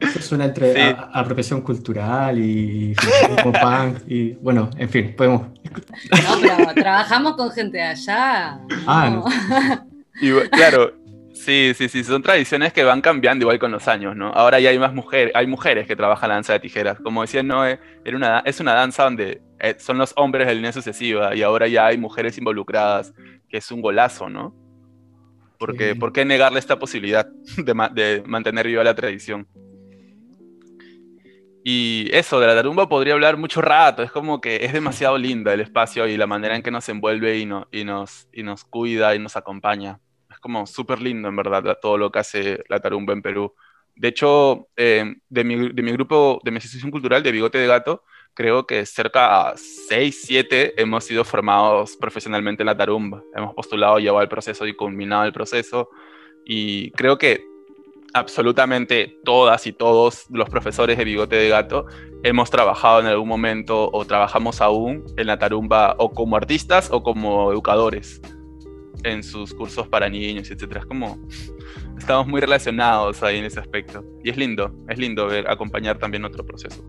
[0.00, 2.94] Eso suena entre apropiación cultural y
[3.42, 5.42] punk, y bueno, en fin, podemos.
[5.42, 8.60] No, pero trabajamos con gente de allá.
[8.86, 9.84] Ah,
[10.20, 10.92] Y, claro,
[11.40, 14.28] Sí, sí, sí, son tradiciones que van cambiando igual con los años, ¿no?
[14.28, 17.00] Ahora ya hay más mujeres, hay mujeres que trabajan la danza de tijeras.
[17.00, 20.70] Como decía Noé, era una, es una danza donde eh, son los hombres de línea
[20.70, 23.14] sucesiva y ahora ya hay mujeres involucradas,
[23.48, 24.54] que es un golazo, ¿no?
[25.58, 27.26] Porque, ¿por qué negarle esta posibilidad
[27.56, 29.48] de, mantener viva la tradición?
[31.64, 35.54] Y eso, de la tarumba podría hablar mucho rato, es como que es demasiado linda
[35.54, 38.64] el espacio y la manera en que nos envuelve y, no, y, nos, y nos
[38.64, 40.00] cuida y nos acompaña
[40.40, 43.54] como súper lindo, en verdad, todo lo que hace la tarumba en Perú.
[43.94, 47.66] De hecho, eh, de, mi, de, mi, grupo, de mi asociación cultural de Bigote de
[47.66, 48.02] Gato,
[48.34, 53.22] creo que cerca a 6, 7 hemos sido formados profesionalmente en la tarumba.
[53.34, 55.90] Hemos postulado, llevado el proceso y culminado el proceso.
[56.46, 57.44] Y creo que
[58.14, 61.86] absolutamente todas y todos los profesores de Bigote de Gato
[62.22, 67.02] hemos trabajado en algún momento o trabajamos aún en la tarumba o como artistas o
[67.02, 68.20] como educadores
[69.04, 70.80] en sus cursos para niños, etcétera.
[70.80, 71.18] Es como
[71.98, 74.04] estamos muy relacionados ahí en ese aspecto.
[74.24, 76.84] Y es lindo, es lindo ver, acompañar también otro proceso.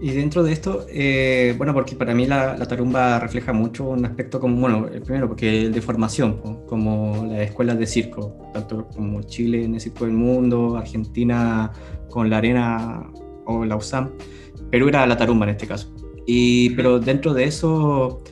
[0.00, 4.38] Y dentro de esto, eh, bueno, porque para mí la, tarumba refleja mucho un aspecto
[4.38, 9.64] como, bueno, primero porque el de formación, como las escuelas de circo, tanto como Chile
[9.64, 11.72] en el Circo del Mundo, Argentina
[12.10, 13.10] con la arena
[13.46, 14.10] o la USAM,
[14.70, 15.94] Perú era la tarumba en este caso.
[16.26, 18.22] Y, pero dentro de eso,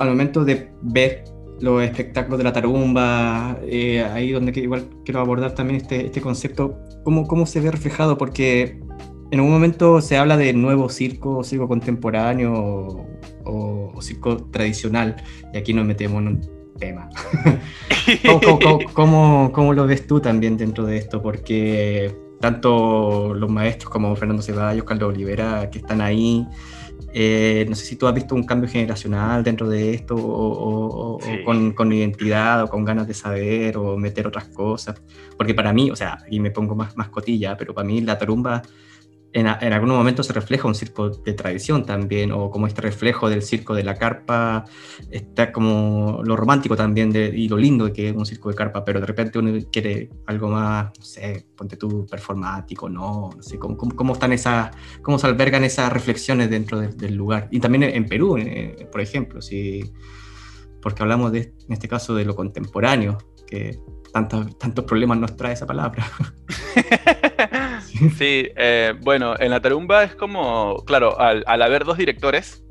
[0.00, 1.24] al momento de ver
[1.64, 6.78] los espectáculos de la tarumba, eh, ahí donde igual quiero abordar también este, este concepto,
[7.04, 8.18] ¿cómo, ¿cómo se ve reflejado?
[8.18, 8.80] Porque
[9.30, 13.06] en un momento se habla de nuevo circo, circo contemporáneo
[13.44, 15.16] o, circo tradicional,
[15.54, 16.40] y aquí nos metemos en un
[16.78, 17.08] tema.
[18.92, 21.22] ¿Cómo, cómo, lo ves tú también dentro de esto?
[21.22, 26.46] Porque tanto los maestros como Fernando Ceballos, Carlos Olivera, que están ahí,
[27.16, 31.72] eh, no sé si tú has visto un cambio generacional dentro de esto, o, con,
[31.72, 35.00] con, identidad, o con ganas de saber, o meter otras cosas.
[35.36, 38.18] Porque para mí, o sea, aquí me pongo más, más cotilla, pero para mí la
[38.18, 38.62] tarumba
[39.34, 43.28] en, en algunos momentos se refleja un circo de tradición también, o como este reflejo
[43.28, 44.64] del circo de la carpa,
[45.10, 48.54] está como lo romántico también de, y lo lindo de que es un circo de
[48.54, 53.42] carpa, pero de repente uno quiere algo más, no sé, ponte tú, performático, no, no
[53.42, 54.70] sé, cómo, cómo, están esas,
[55.02, 57.48] cómo se albergan esas reflexiones dentro del lugar.
[57.50, 59.92] Y también en Perú, eh, por ejemplo, si,
[60.80, 63.18] porque hablamos de, en este caso de lo contemporáneo,
[63.48, 63.80] que
[64.14, 66.06] tantos, tantos problemas nos trae esa palabra.
[68.16, 72.64] Sí, eh, bueno, en la tarumba es como, claro, al, haber dos directores,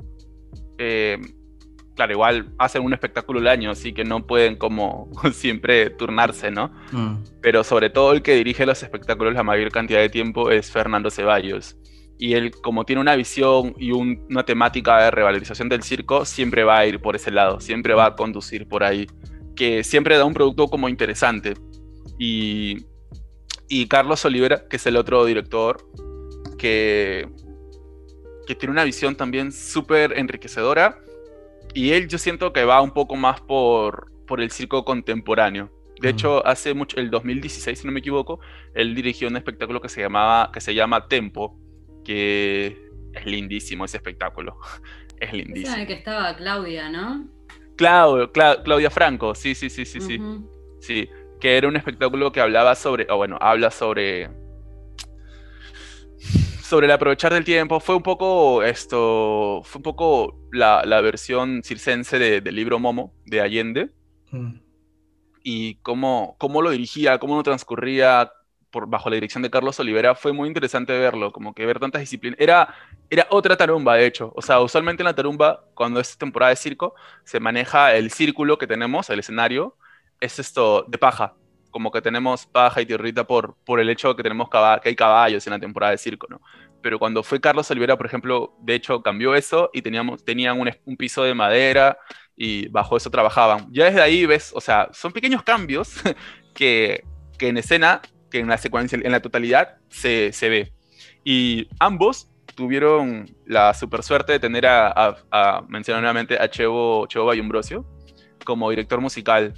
[0.76, 1.18] eh,
[1.96, 6.72] claro, igual hacen un espectáculo al año, así que no pueden como siempre turnarse, ¿no?
[6.92, 7.24] Mm.
[7.40, 11.10] Pero sobre todo el que dirige los espectáculos la mayor cantidad de tiempo es Fernando
[11.10, 11.78] Ceballos.
[12.18, 16.78] Y él, como tiene una visión y una temática de revalorización del circo, siempre va
[16.78, 19.06] a ir por ese lado, siempre va a conducir por ahí,
[19.54, 21.54] que siempre da un producto como interesante.
[22.18, 22.86] Y
[23.68, 25.78] y Carlos Olivera, que es el otro director,
[26.58, 27.28] que,
[28.46, 30.98] que tiene una visión también súper enriquecedora.
[31.72, 35.70] Y él yo siento que va un poco más por, por el circo contemporáneo.
[36.00, 38.40] De hecho, hace mucho, el 2016, si no me equivoco,
[38.74, 41.58] él dirigió un espectáculo que se, llamaba, que se llama Tempo,
[42.04, 44.58] que es lindísimo ese espectáculo.
[45.20, 45.68] Es lindísimo.
[45.68, 47.28] Es en el que estaba Claudia, ¿no?
[47.76, 50.20] Claudia Franco, sí, sí, sí, sí, sí.
[50.80, 51.08] Sí,
[51.40, 54.30] que era un espectáculo que hablaba sobre, o bueno, habla sobre
[56.64, 57.78] sobre el aprovechar del tiempo.
[57.78, 63.90] Fue un poco esto, fue un poco la, versión circense del libro Momo de Allende.
[64.30, 64.54] Mm.
[65.42, 68.32] Y cómo, cómo lo dirigía, cómo lo transcurría
[68.88, 72.38] bajo la dirección de Carlos Olivera, fue muy interesante verlo, como que ver tantas disciplinas.
[72.40, 72.74] Era,
[73.10, 74.32] era otra tarumba, de hecho.
[74.36, 78.58] O sea, usualmente en la tarumba, cuando es temporada de circo, se maneja el círculo
[78.58, 79.76] que tenemos, el escenario,
[80.20, 81.34] es esto de paja
[81.74, 84.94] como que tenemos paja y tierrita por, por el hecho de que, tenemos que hay
[84.94, 86.40] caballos en la temporada de circo, ¿no?
[86.80, 90.70] Pero cuando fue Carlos Olivera, por ejemplo, de hecho cambió eso y teníamos, tenían un,
[90.84, 91.98] un piso de madera
[92.36, 93.66] y bajo eso trabajaban.
[93.72, 95.94] Ya desde ahí ves, o sea, son pequeños cambios
[96.54, 97.02] que,
[97.36, 98.00] que en escena,
[98.34, 100.72] que en la secuencia, en la totalidad, se, se ve.
[101.22, 107.06] Y ambos tuvieron la super suerte de tener a, a, a mencionar nuevamente a Chevo,
[107.06, 107.86] Chevo Bayumbrosio
[108.44, 109.54] como director musical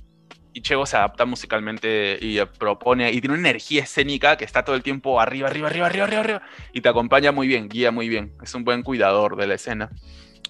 [0.53, 4.77] y Chevo se adapta musicalmente y propone y tiene una energía escénica que está todo
[4.77, 6.43] el tiempo arriba, arriba, arriba, arriba, arriba, arriba
[6.75, 8.35] y te acompaña muy bien, guía muy bien.
[8.43, 9.89] Es un buen cuidador de la escena.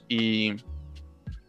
[0.08, 0.56] Y,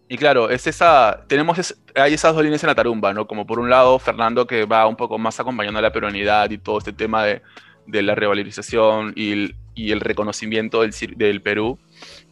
[0.10, 3.28] y claro, es esa, tenemos hay esas dos líneas en la tarumba, ¿no?
[3.28, 6.58] Como por un lado Fernando que va un poco más acompañando a la peronidad y
[6.58, 7.42] todo este tema de,
[7.86, 11.80] de la revalorización y el, y el reconocimiento del, del Perú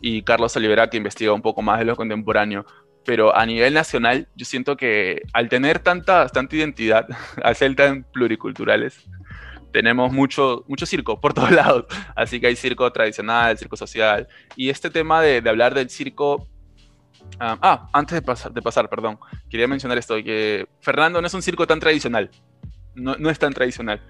[0.01, 2.65] y Carlos Olivera que investiga un poco más de lo contemporáneo
[3.05, 7.07] pero a nivel nacional yo siento que al tener tanta, tanta identidad,
[7.43, 9.05] al ser tan pluriculturales,
[9.71, 11.85] tenemos mucho, mucho circo por todos lados.
[12.15, 14.27] Así que hay circo tradicional, circo social.
[14.55, 16.47] Y este tema de, de hablar del circo...
[17.39, 21.33] ah, ah antes de pasar, de pasar, perdón, quería mencionar esto, que Fernando no es
[21.33, 22.31] un circo tan tradicional.
[22.95, 24.01] No, es tan tradicional.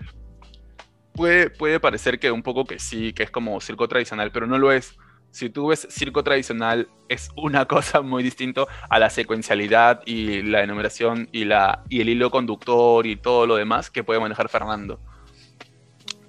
[1.14, 4.60] Puede, puede parecer que un poco que sí, que es como circo tradicional, pero no
[4.60, 4.96] lo es
[5.36, 10.64] si tú ves circo tradicional, es una cosa muy distinto a la secuencialidad y la
[10.64, 14.98] enumeración y, la, y el hilo conductor y todo lo demás que puede manejar Fernando.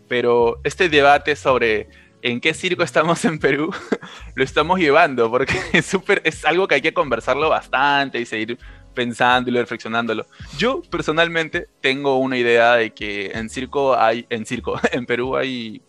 [0.08, 1.88] Pero este debate sobre
[2.26, 3.70] en qué circo estamos en Perú,
[4.34, 8.58] lo estamos llevando, porque es, super, es algo que hay que conversarlo bastante y seguir
[8.94, 10.26] pensándolo reflexionándolo.
[10.58, 15.82] Yo personalmente tengo una idea de que en circo hay, en circo, en Perú hay,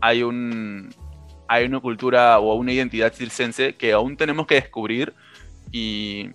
[0.00, 0.88] hay un,
[1.48, 5.12] hay una cultura o una identidad circense que aún tenemos que descubrir
[5.70, 6.30] y,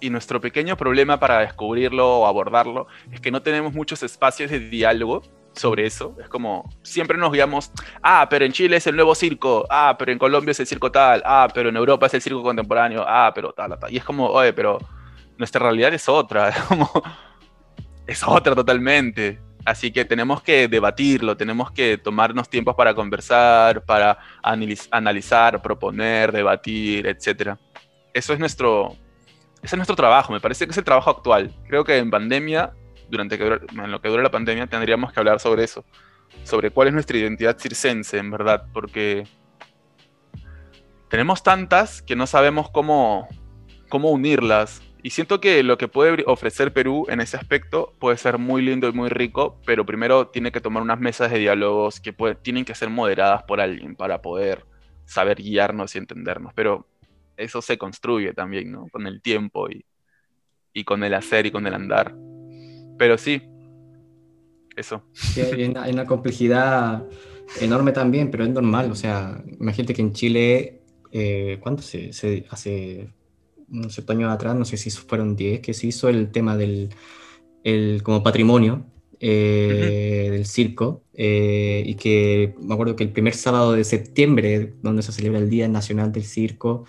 [0.00, 4.60] y, nuestro pequeño problema para descubrirlo o abordarlo es que no tenemos muchos espacios de
[4.60, 5.22] diálogo
[5.58, 6.16] sobre eso.
[6.20, 7.70] Es como siempre nos guiamos,
[8.02, 10.90] ah, pero en Chile es el nuevo circo, ah, pero en Colombia es el circo
[10.90, 13.92] tal, ah, pero en Europa es el circo contemporáneo, ah, pero tal, tal.
[13.92, 14.78] Y es como, oye, pero
[15.36, 16.90] nuestra realidad es otra, como,
[18.06, 19.40] es otra totalmente.
[19.64, 27.06] Así que tenemos que debatirlo, tenemos que tomarnos tiempos para conversar, para analizar, proponer, debatir,
[27.06, 27.54] etc.
[28.14, 28.96] Eso es nuestro,
[29.62, 31.52] ese es nuestro trabajo, me parece que es el trabajo actual.
[31.68, 32.72] Creo que en pandemia,
[33.08, 35.84] durante en lo que dura la pandemia, tendríamos que hablar sobre eso,
[36.44, 39.26] sobre cuál es nuestra identidad circense, en verdad, porque
[41.08, 43.28] tenemos tantas que no sabemos cómo,
[43.88, 48.38] cómo unirlas, y siento que lo que puede ofrecer Perú en ese aspecto puede ser
[48.38, 52.12] muy lindo y muy rico, pero primero tiene que tomar unas mesas de diálogos que
[52.42, 54.64] tienen que ser moderadas por alguien para poder
[55.04, 56.52] saber guiarnos y entendernos.
[56.54, 56.88] Pero
[57.36, 58.88] eso se construye también, ¿no?
[58.90, 59.84] Con el tiempo y,
[60.72, 62.14] y con el hacer y con el andar.
[62.98, 63.42] Pero sí,
[64.76, 65.02] eso.
[65.36, 67.04] hay, una, complejidad
[67.60, 68.90] enorme también, pero es normal.
[68.90, 70.82] O sea, imagínate que en Chile,
[71.12, 73.08] eh, ¿cuánto se, se hace
[73.68, 76.90] no sé, años atrás, no sé si fueron 10, que se hizo el tema del
[77.64, 78.86] el, como patrimonio
[79.20, 85.02] eh, del circo, eh, y que me acuerdo que el primer sábado de septiembre, donde
[85.02, 86.84] se celebra el Día Nacional del Circo,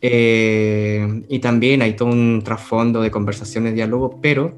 [0.00, 4.56] eh, y también hay todo un trasfondo de conversaciones, diálogo, pero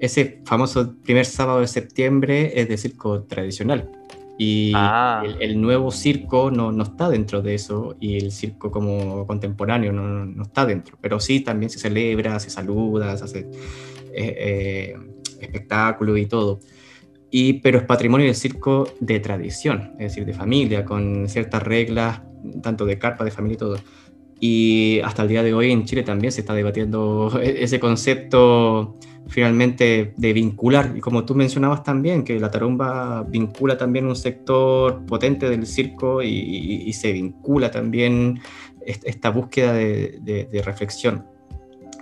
[0.00, 3.90] ese famoso primer sábado de septiembre es de circo tradicional.
[4.38, 5.22] Y ah.
[5.38, 10.24] el, nuevo circo no, no, está dentro de eso y el circo como contemporáneo no,
[10.24, 13.46] no, está dentro, pero sí también se celebra, se saluda, se hace eh,
[14.14, 14.96] eh,
[15.40, 16.60] espectáculo y todo.
[17.30, 22.22] Y, pero es patrimonio del circo de tradición, es decir, de familia, con ciertas reglas,
[22.62, 23.76] tanto de carpa, de familia y todo.
[24.40, 28.96] Y hasta el día de hoy en Chile también se está debatiendo ese concepto
[29.28, 35.04] finalmente de vincular, y como tú mencionabas también, que la tarumba vincula también un sector
[35.06, 38.40] potente del circo y, se vincula también
[38.84, 41.24] esta búsqueda de, reflexión.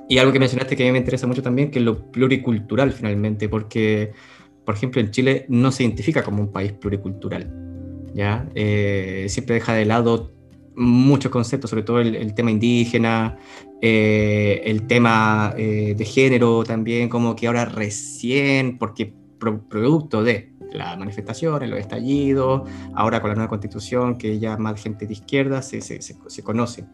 [0.09, 2.93] Y algo que mencionaste que a mí me interesa mucho también, que es lo pluricultural
[2.93, 4.13] finalmente, porque,
[4.65, 7.53] por ejemplo, en Chile no se identifica como un país pluricultural.
[8.15, 8.49] ¿ya?
[8.55, 10.33] Eh, siempre deja de lado
[10.79, 13.37] muchos conceptos, sobre todo el, tema indígena,
[13.83, 20.99] eh, el tema eh, de género también, como que ahora recién, porque producto de las
[20.99, 25.81] manifestaciones, los estallidos, ahora con la nueva constitución, que ya más gente de izquierda se,
[25.81, 26.85] se, se conoce.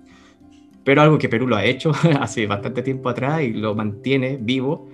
[0.85, 4.89] Pero algo que Perú lo ha hecho hace bastante tiempo atrás y lo mantiene vivo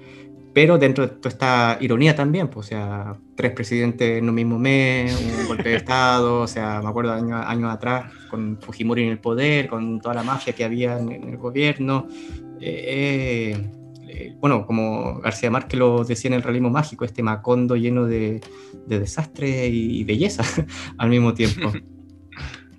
[0.53, 4.59] pero dentro de toda esta ironía también, pues, o sea, tres presidentes en un mismo
[4.59, 9.11] mes, un golpe de Estado, o sea, me acuerdo años, años atrás con Fujimori en
[9.11, 12.09] el poder, con toda la mafia que había en, el gobierno.
[12.61, 13.57] Eh,
[14.09, 18.41] eh, bueno, como García Márquez lo decía en el realismo mágico, este macondo lleno de,
[18.87, 20.43] de desastre y belleza
[20.99, 21.73] al mismo tiempo.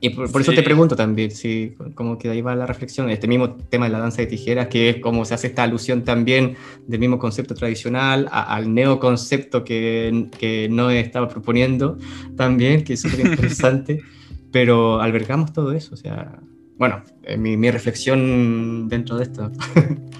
[0.04, 3.54] Y por, eso te pregunto también, si como que ahí va la reflexión, este mismo
[3.54, 6.56] tema de la danza de tijeras, que es como se hace esta alusión también
[6.88, 12.00] del mismo concepto tradicional al neoconcepto que, que no estaba proponiendo
[12.36, 14.02] también, que es súper interesante,
[14.52, 16.40] pero albergamos todo eso, o sea,
[16.80, 17.04] bueno,
[17.38, 19.52] mi, mi reflexión dentro de esto.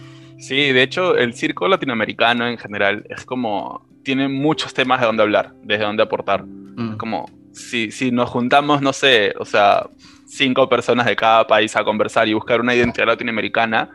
[0.42, 5.22] Sí, de hecho, el circo latinoamericano en general es como, tiene muchos temas de donde
[5.22, 6.44] hablar, desde donde aportar.
[6.48, 6.98] Mm.
[6.98, 9.88] Como si, si nos juntamos, no sé, o sea,
[10.28, 13.90] cinco personas de cada país a conversar y buscar una identidad latinoamericana,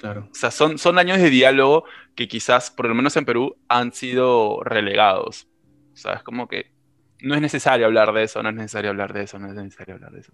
[0.00, 0.28] Claro.
[0.30, 1.84] O sea, son, son años de diálogo
[2.14, 5.46] que quizás, por lo menos en Perú, han sido relegados.
[5.92, 6.72] O sea, es como que
[7.20, 9.96] no es necesario hablar de eso, no es necesario hablar de eso, no es necesario
[9.96, 10.32] hablar de eso.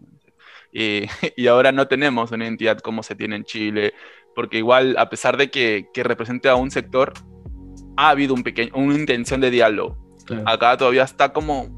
[0.73, 1.07] Y,
[1.37, 3.93] y, ahora no tenemos una identidad como se tiene en Chile,
[4.37, 7.13] porque igual, a pesar de que, que represente a un sector,
[7.97, 10.06] ha habido un pequeño, una intención de diálogo.
[10.45, 11.69] Acá todavía está como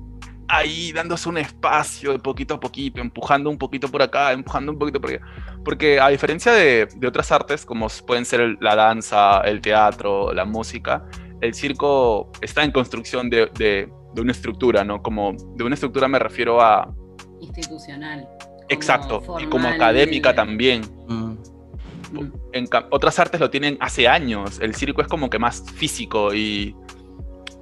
[0.49, 4.79] ahí dándose un espacio de poquito a poquito, empujando un poquito por acá, empujando un
[4.79, 5.21] poquito por allá.
[5.65, 10.45] Porque a diferencia de, de otras artes, como pueden ser la danza, el teatro, la
[10.45, 11.05] música,
[11.41, 15.03] el circo está en construcción de, de, de, una estructura, ¿no?
[15.03, 16.93] Como de una estructura me refiero a...
[17.41, 18.27] Institucional.
[18.71, 20.83] Exacto, y como académica también.
[21.07, 21.37] Mm.
[22.53, 26.75] En otras artes lo tienen hace años, el circo es como que más físico y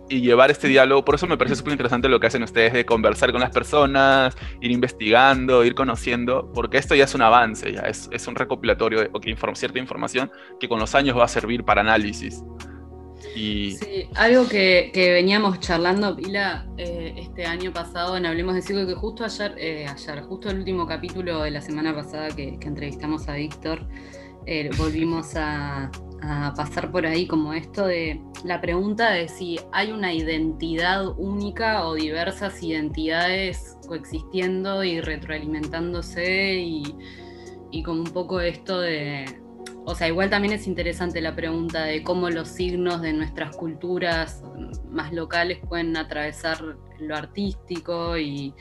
[0.09, 1.05] y llevar este diálogo.
[1.05, 4.37] Por eso me parece súper interesante lo que hacen ustedes de conversar con las personas,
[4.61, 9.01] ir investigando, ir conociendo, porque esto ya es un avance, ya es, es un recopilatorio
[9.01, 10.31] de okay, cierta información
[10.61, 12.43] que con los años va a servir para análisis.
[13.35, 13.73] Y...
[13.73, 18.95] Sí, algo que, veníamos charlando, Pila, eh, este año pasado en Hablemos de Circo, que
[18.95, 23.29] justo ayer, eh, ayer, justo el último capítulo de la semana pasada que, que entrevistamos
[23.29, 23.87] a Víctor,
[24.47, 25.91] eh, volvimos a,
[26.29, 31.87] a pasar por ahí como esto de la pregunta de si hay una identidad única
[31.87, 36.83] o diversas identidades coexistiendo y retroalimentándose y,
[37.71, 39.25] y como un poco esto de,
[39.85, 44.43] o sea, igual también es interesante la pregunta de cómo los signos de nuestras culturas
[44.91, 48.53] más locales pueden atravesar lo artístico y,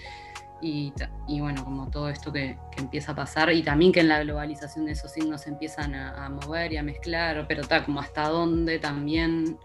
[1.28, 4.86] y, bueno, como todo esto que, empieza a pasar y también que en la globalización
[4.86, 8.80] de esos signos se empiezan a, mover y a mezclar, pero está como hasta dónde
[8.80, 9.60] también,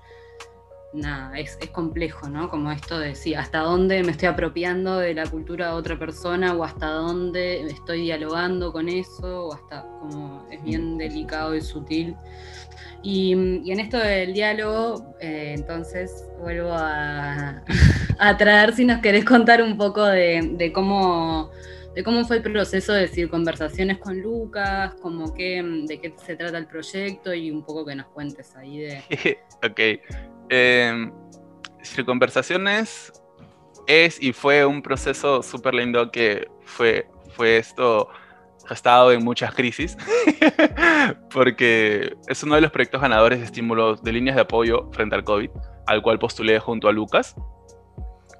[0.93, 2.51] nada, es, complejo, ¿no?
[2.51, 6.55] Como esto de, sí, hasta dónde me estoy apropiando de la cultura de otra persona
[6.55, 12.15] o hasta dónde estoy dialogando con eso o hasta como es bien delicado y sutil.
[13.03, 17.63] Y, en esto del diálogo, eh, entonces vuelvo a,
[18.39, 21.51] traer si nos querés contar un poco de, cómo,
[21.95, 26.37] de cómo fue el proceso de decir conversaciones con Lucas, como que, de qué se
[26.37, 29.03] trata el proyecto y un poco que nos cuentes ahí de...
[29.65, 30.03] ok.
[30.51, 31.11] Eh,
[32.05, 33.13] conversaciones
[33.87, 38.09] es y fue un proceso súper lindo que fue, fue esto
[38.69, 39.97] ha estado en muchas crisis,
[41.33, 45.25] porque es uno de los proyectos ganadores de estímulos de líneas de apoyo frente al
[45.25, 45.51] COVID,
[45.87, 47.35] al cual postulé junto a Lucas.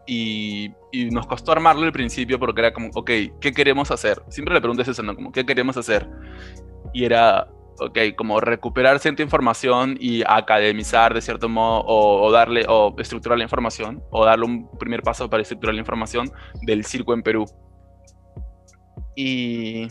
[0.07, 0.73] Y,
[1.13, 3.11] nos costó armarlo al principio porque era como, ok,
[3.41, 4.21] ¿qué queremos hacer?
[4.29, 5.15] Siempre le pregunté eso, ¿no?
[5.15, 6.09] Como, ¿qué queremos hacer?
[6.93, 7.47] Y era,
[7.79, 13.39] ok, como recuperar cierta información y academizar de cierto modo, o, o, darle, o estructurar
[13.39, 17.45] la información, o darle un primer paso para estructurar la información del circo en Perú.
[19.15, 19.87] Y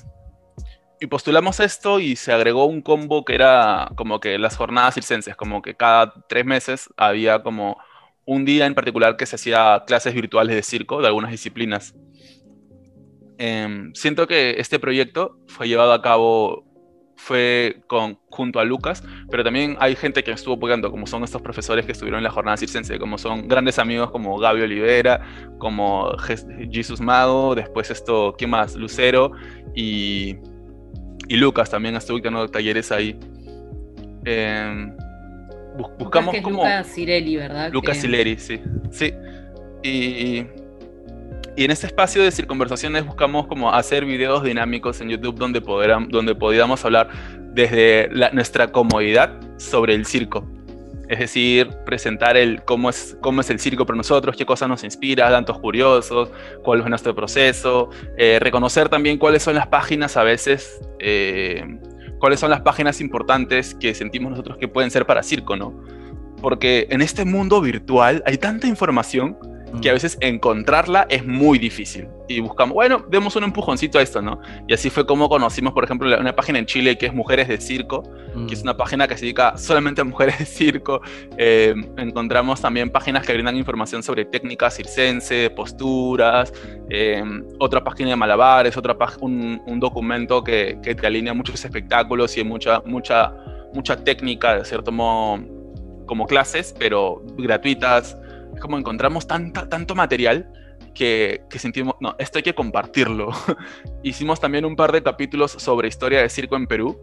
[1.00, 5.36] y postulamos esto y se agregó un combo que era como que las jornadas circenses,
[5.36, 7.78] como que cada tres meses había como
[8.26, 11.96] un día en particular que se hacía clases virtuales de circo de algunas disciplinas.
[13.38, 16.66] Em, siento que este proyecto fue llevado a cabo
[17.16, 21.42] fue con, junto a Lucas, pero también hay gente que estuvo apoyando, como son estos
[21.42, 25.22] profesores que estuvieron en la jornada circense, como son grandes amigos como Gaby Olivera,
[25.58, 26.12] como
[26.72, 28.76] Jesus Mago, después esto, ¿quién más?
[28.76, 29.32] Lucero
[29.76, 30.38] y
[31.30, 33.18] y Lucas también estuvo dictando talleres ahí.
[34.26, 34.92] Eh,
[35.98, 36.58] buscamos como...
[36.58, 37.72] Lucas Cirelli, ¿verdad?
[37.72, 38.38] Lucas que...
[38.38, 38.60] sí.
[38.92, 39.14] Sí.
[39.84, 40.46] Y,
[41.56, 45.60] y en este espacio de circunversaciones buscamos como hacer videos dinámicos en YouTube donde,
[46.10, 47.10] donde podíamos hablar
[47.54, 50.46] desde nuestra comodidad sobre el circo.
[51.10, 54.84] Es decir, presentar el cómo es, cómo es el circo para nosotros, qué cosas nos
[54.84, 56.30] inspira, datos curiosos,
[56.64, 61.80] cuál es nuestro proceso, eh, reconocer también cuáles son las páginas a veces, eh,
[62.20, 65.84] cuáles son las páginas importantes que sentimos nosotros que pueden ser para circo, ¿no?
[66.44, 69.36] Porque en este mundo virtual hay tanta información
[69.82, 69.96] que a mm.
[69.96, 72.08] veces encontrarla es muy difícil.
[72.28, 74.40] Y buscamos, bueno, demos un empujoncito a esto, ¿no?
[74.68, 77.60] Y así fue como conocimos, por ejemplo, una página en Chile que es Mujeres de
[77.60, 78.04] Circo,
[78.48, 78.68] que es mm.
[78.68, 81.02] una página que se dedica solamente a mujeres de circo.
[81.38, 86.54] Eh, encontramos también páginas que brindan información sobre técnicas circense, posturas,
[86.90, 87.24] eh,
[87.60, 92.44] otra página de malabares, otra un, un documento que, que, te alinea muchos espectáculos y
[92.44, 93.34] mucha, mucha,
[93.74, 95.44] mucha técnica, de cierto modo,
[96.06, 98.18] como clases, pero gratuitas
[98.60, 100.52] como encontramos tanta, tanto material
[100.94, 103.30] que, que, sentimos, no, esto hay que compartirlo.
[104.04, 107.00] Hicimos también un par de capítulos sobre historia de circo en Perú,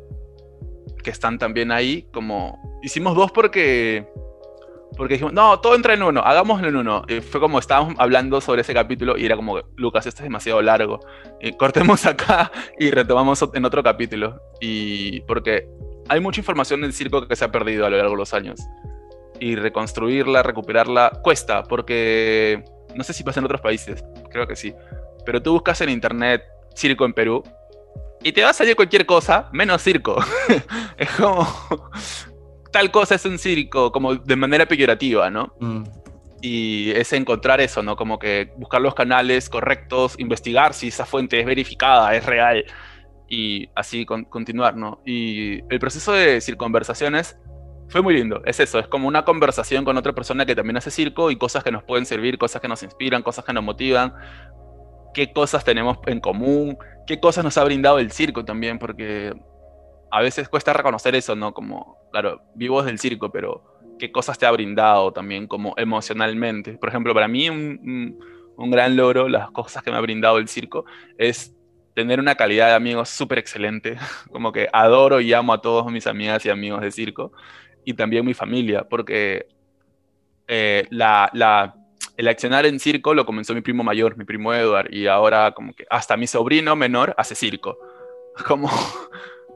[1.02, 4.06] que están también ahí, como, hicimos dos porque,
[4.96, 7.02] porque dijimos, no, todo entra en uno, hagámoslo en uno.
[7.08, 10.60] Y fue como estábamos hablando sobre ese capítulo y era como, Lucas, esto es demasiado
[10.62, 11.00] largo.
[11.40, 14.40] Y cortemos acá y retomamos en otro capítulo.
[14.60, 15.68] Y porque
[16.08, 18.60] hay mucha información del circo que se ha perdido a lo largo de los años
[19.40, 22.64] y reconstruirla, recuperarla, cuesta, porque
[22.94, 24.74] no sé si pasa en otros países, creo que sí,
[25.24, 26.42] pero tú buscas en internet
[26.74, 27.42] circo en Perú
[28.22, 30.16] y te va a salir cualquier cosa menos circo.
[30.98, 31.46] es como
[32.72, 35.54] tal cosa es un circo, como de manera peyorativa, ¿no?
[35.60, 35.84] Mm.
[36.42, 37.96] Y es encontrar eso, ¿no?
[37.96, 42.64] Como que buscar los canales correctos, investigar si esa fuente es verificada, es real,
[43.28, 45.00] y así continuar, ¿no?
[45.04, 47.36] Y el proceso de circunversaciones
[47.88, 50.90] fue muy lindo, es eso, es como una conversación con otra persona que también hace
[50.90, 54.12] circo y cosas que nos pueden servir, cosas que nos inspiran, cosas que nos motivan,
[55.14, 56.76] qué cosas tenemos en común,
[57.06, 59.32] qué cosas nos ha brindado el circo también, porque
[60.10, 61.54] a veces cuesta reconocer eso, ¿no?
[61.54, 63.62] Como, claro, vivos del circo, pero
[63.98, 66.72] qué cosas te ha brindado también como emocionalmente.
[66.74, 68.18] Por ejemplo, para mí un,
[68.56, 70.84] un gran logro, las cosas que me ha brindado el circo,
[71.18, 71.54] es
[71.94, 73.96] tener una calidad de amigos súper excelente,
[74.32, 77.32] como que adoro y amo a todos mis amigas y amigos de circo
[77.86, 79.46] y también mi familia, porque
[80.48, 81.76] eh, la, la,
[82.16, 85.72] el accionar en circo lo comenzó mi primo mayor, mi primo Edward, y ahora como
[85.72, 87.78] que hasta mi sobrino menor hace circo.
[88.46, 88.68] Como...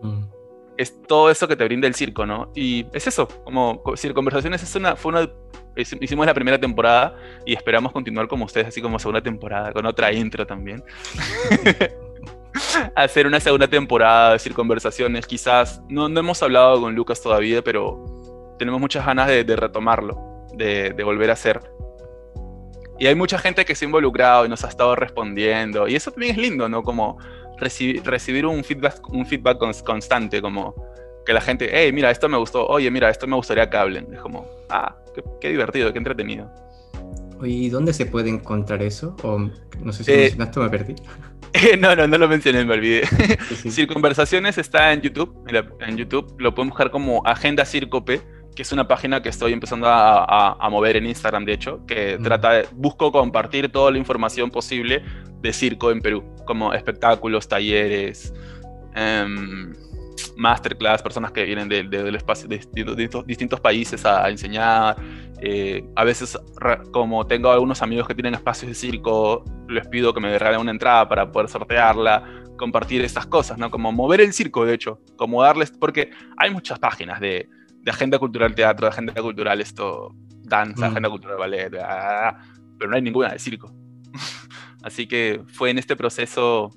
[0.01, 0.31] Mm.
[0.79, 2.51] Es todo eso que te brinda el circo, ¿no?
[2.55, 3.83] Y es eso, como
[4.15, 5.31] Conversaciones es una, fue una,
[5.77, 7.15] hicimos la primera temporada
[7.45, 10.83] y esperamos continuar como ustedes, así como segunda temporada, con otra intro también.
[12.97, 15.27] hacer una segunda temporada de Conversaciones.
[15.27, 18.20] Quizás no, no hemos hablado con Lucas todavía, pero
[18.61, 21.63] tenemos muchas ganas de, retomarlo, de, volver a hacer.
[22.99, 25.89] Y hay mucha gente que se ha involucrado y nos ha estado respondiendo.
[25.89, 26.83] Y eso también es lindo, ¿no?
[26.83, 27.17] Como
[27.57, 30.75] recibir un feedback, un feedback constante, como
[31.25, 34.13] que la gente, hey, mira, esto me gustó, oye, mira, esto me gustaría que hablen.
[34.13, 34.95] Es como, ah,
[35.41, 36.53] qué, divertido, qué entretenido.
[37.39, 39.17] Oye, ¿y dónde se puede encontrar eso?
[39.23, 40.97] O no sé si eh, mencionaste, me perdí.
[41.81, 43.07] no, no, no lo mencioné, me olvidé.
[43.71, 45.35] Circonversaciones está en YouTube.
[45.81, 48.21] En YouTube lo pueden buscar como Agenda Circope
[48.61, 52.53] que es una página que estoy empezando a, mover en Instagram, de hecho, que trata
[52.53, 55.03] de, busco compartir toda la información posible
[55.41, 58.35] de circo en Perú, como espectáculos, talleres,
[58.95, 59.73] em,
[60.37, 62.61] masterclass, personas que vienen del espacio de,
[63.25, 64.95] distintos países a, enseñar.
[65.41, 66.39] Eh, a veces,
[66.93, 70.73] como tengo algunos amigos que tienen espacios de circo, les pido que me regalen una
[70.73, 72.25] entrada para poder sortearla,
[72.59, 73.71] compartir estas cosas, ¿no?
[73.71, 77.49] Como mover el circo, de hecho, como darles, porque hay muchas páginas de
[77.83, 80.91] de agenda cultural teatro, de agenda cultural esto, danza, mm.
[80.91, 83.75] agenda cultural ballet, pero no hay ninguna de circo.
[84.83, 86.71] Así que fue en este proceso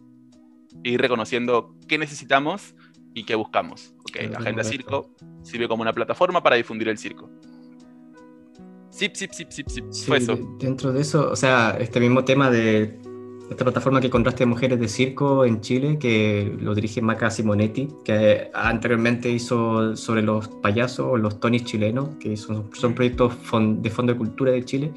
[0.84, 2.76] ir reconociendo qué necesitamos
[3.14, 3.94] y qué buscamos.
[4.10, 7.30] Okay, la agenda circo sirve como una plataforma para difundir el circo.
[8.90, 10.06] Sí, sí, sí, sí, sí.
[10.06, 10.38] fue eso.
[10.60, 13.00] Dentro de eso, o sea, este mismo tema de
[13.50, 17.90] esta plataforma que encontraste de mujeres de circo en Chile, que lo dirige Maca Simonetti,
[18.04, 24.14] que anteriormente hizo sobre los payasos los tonis chilenos, que son, son proyectos de Fondo
[24.14, 24.92] de Cultura de Chile,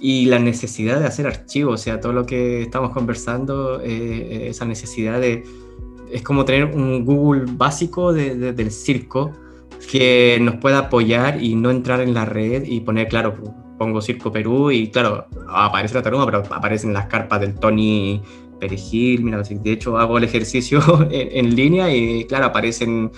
[0.00, 4.64] y la necesidad de hacer archivos, o sea, todo lo que estamos conversando, eh, esa
[4.64, 5.44] necesidad de...
[6.10, 9.32] Es como tener un Google básico del circo
[9.90, 13.36] que nos pueda apoyar y no entrar en la red y poner, claro,
[13.78, 18.20] pongo Circo Perú y claro, aparece la taruma, pero aparecen las carpas del Tony
[18.58, 23.10] Perejil, mira, de hecho hago el ejercicio en, línea y claro, aparecen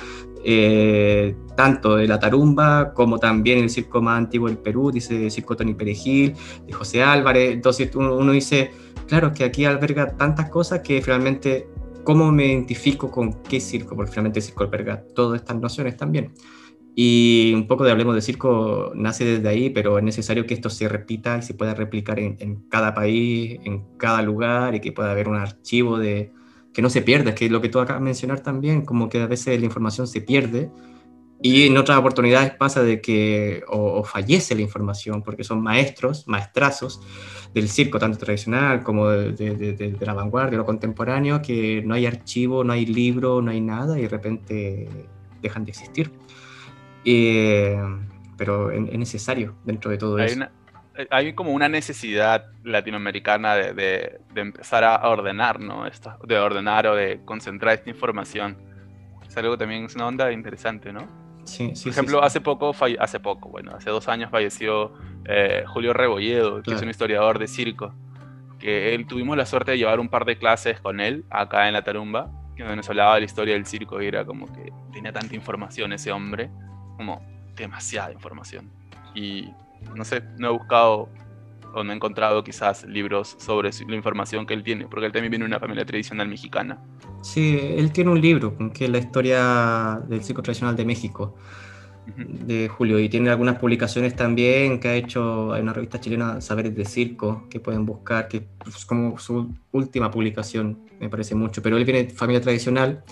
[0.44, 5.56] eh, tanto de la tarumba como también el circo más antiguo del Perú, dice Circo
[5.56, 6.34] Tony Perejil,
[6.66, 8.70] de José Álvarez, entonces uno, dice,
[9.08, 11.68] claro, que aquí alberga tantas cosas que finalmente,
[12.04, 13.96] ¿cómo me identifico con qué circo?
[13.96, 16.32] Porque finalmente el circo alberga todas estas nociones también.
[17.02, 20.68] Y un poco de Hablemos de Circo nace desde ahí, pero es necesario que esto
[20.68, 25.10] se repita y se pueda replicar en, cada país, en cada lugar, y que pueda
[25.10, 26.30] haber un archivo de
[26.74, 29.26] que no se pierda, que lo que tú acabas de mencionar también, como que a
[29.26, 30.70] veces la información se pierde
[31.40, 37.00] y en otras oportunidades pasa de que o, fallece la información porque son maestros, maestrazos
[37.54, 42.04] del circo, tanto tradicional como de, de, de, la vanguardia, lo contemporáneo, que no hay
[42.04, 44.86] archivo, no hay libro, no hay nada y de repente
[45.40, 46.12] dejan de existir.
[47.04, 47.78] Eh,
[48.36, 50.46] pero es, necesario dentro de todo eso.
[51.10, 55.86] hay como una necesidad latinoamericana de, empezar a ordenar, ¿no?
[55.86, 58.56] Esto, de ordenar o de concentrar esta información.
[59.26, 61.06] Es algo también, es una onda interesante, ¿no?
[61.58, 64.92] Por ejemplo, hace poco, hace poco, bueno, hace dos años falleció
[65.24, 67.94] eh, Julio Rebolledo, que es un historiador de circo,
[68.58, 71.74] que él tuvimos la suerte de llevar un par de clases con él acá en
[71.74, 75.12] la Tarumba, que nos hablaba de la historia del circo y era como que tenía
[75.12, 76.50] tanta información ese hombre,
[77.00, 77.22] como
[77.56, 78.68] demasiada información.
[79.14, 79.48] Y
[79.96, 81.08] no sé, no he buscado
[81.72, 85.30] o no he encontrado quizás libros sobre la información que él tiene, porque él también
[85.30, 86.78] viene de una familia tradicional mexicana.
[87.22, 91.36] Sí, él tiene un libro que es la historia del circo tradicional de México,
[92.16, 96.74] de Julio, y tiene algunas publicaciones también que ha hecho en una revista chilena, Saberes
[96.74, 101.78] de Circo, que pueden buscar, que es como su última publicación, me parece mucho, pero
[101.78, 103.02] él viene de familia tradicional.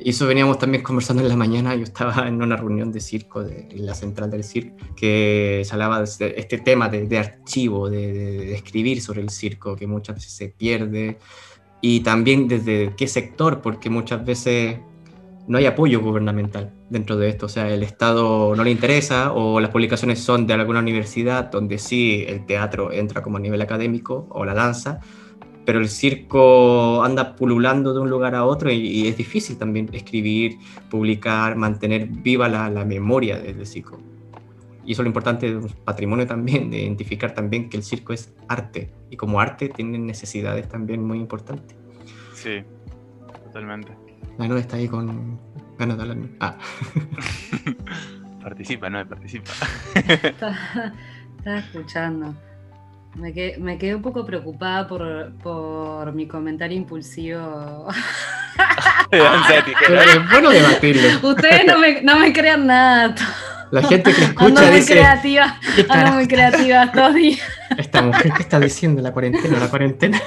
[0.00, 1.74] Y eso veníamos también conversando en la mañana.
[1.74, 5.72] Yo estaba en una reunión de circo, de, en la central del circo, que se
[5.72, 10.32] hablaba de este tema de, archivo, de, de, escribir sobre el circo, que muchas veces
[10.32, 11.18] se pierde.
[11.80, 14.78] Y también desde qué sector, porque muchas veces
[15.46, 19.60] no hay apoyo gubernamental dentro de esto, o sea, el Estado no le interesa o
[19.60, 24.26] las publicaciones son de alguna universidad donde sí el teatro entra como a nivel académico
[24.30, 25.00] o la danza,
[25.64, 30.58] pero el circo anda pululando de un lugar a otro y, es difícil también escribir,
[30.90, 33.98] publicar, mantener viva la, la memoria del circo.
[34.86, 38.12] Y eso es lo importante de un patrimonio también, de identificar también que el circo
[38.12, 41.74] es arte y como arte tiene necesidades también muy importantes.
[42.34, 42.62] Sí,
[43.44, 43.96] totalmente.
[44.36, 45.38] La no está ahí con
[45.78, 46.18] ganas de hablar.
[46.40, 46.58] Ah.
[48.42, 49.52] participa, no, participa.
[49.94, 52.34] Estaba escuchando.
[53.16, 57.86] Me quedé, me quedé, un poco preocupada por, por mi comentario impulsivo.
[60.30, 61.30] bueno debatirlo.
[61.30, 63.14] Ustedes no me, no me crean nada.
[63.70, 65.58] La gente que escucha ando muy creativa,
[65.88, 67.40] ando muy creativa estos días.
[67.76, 70.22] Esta mujer que está diciendo la cuarentena, la cuarentena.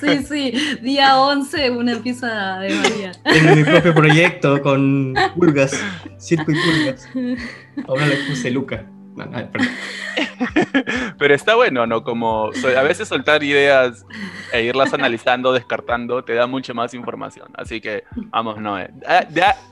[0.00, 3.12] Sí, sí, día 11 una empieza de María.
[3.22, 5.80] Tengo mi propio proyecto con pulgas,
[6.18, 7.08] circo y pulgas.
[7.86, 8.86] Ahora le puse Luca.
[11.22, 12.02] Pero está bueno, ¿no?
[12.02, 14.04] Como a veces soltar ideas
[14.52, 17.48] e irlas analizando, descartando, te da mucha más información.
[17.54, 18.02] Así que,
[18.32, 18.76] vamos, no.
[18.80, 18.90] Eh.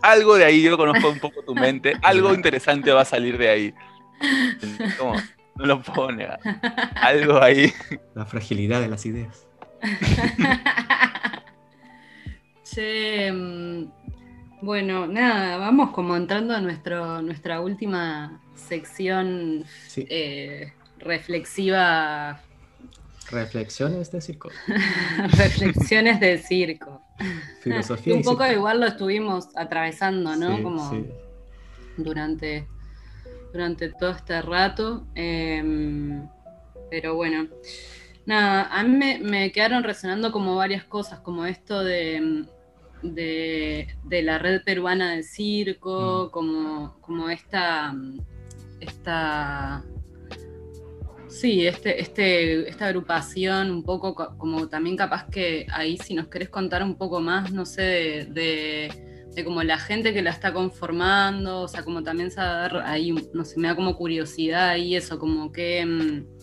[0.01, 3.49] algo de ahí, yo conozco un poco tu mente, algo interesante va a salir de
[3.49, 3.75] ahí.
[5.57, 6.39] No lo puedo negar.
[6.95, 7.73] Algo ahí.
[8.15, 9.45] La fragilidad de las ideas.
[12.63, 13.91] che, mm,
[14.63, 19.65] bueno, nada, vamos como entrando a nuestro, nuestra última sección
[19.97, 22.41] eh, reflexiva.
[23.31, 24.51] Reflexiones de circo.
[25.37, 27.03] Reflexiones de circo.
[27.63, 28.15] Filosofía.
[28.17, 30.63] un poco igual lo estuvimos atravesando, ¿no?
[30.63, 31.07] como
[31.97, 32.67] durante,
[33.53, 35.07] durante todo este rato.
[35.15, 36.29] Em,
[36.91, 37.49] pero bueno.
[38.27, 42.47] Nada, a mí me, me quedaron resonando como varias cosas, como esto de
[43.03, 43.89] de,
[44.23, 46.31] la red peruana de circo, mm.
[46.31, 47.95] como, como esta,
[48.81, 49.85] esta,
[51.31, 56.49] sí, este, este, esta agrupación, un poco como también capaz que ahí si nos querés
[56.49, 58.91] contar un poco más, no sé, de,
[59.35, 63.45] de, como la gente que la está conformando, o sea, como también saber ahí, no
[63.45, 66.41] sé, me da como curiosidad y eso, como que mm,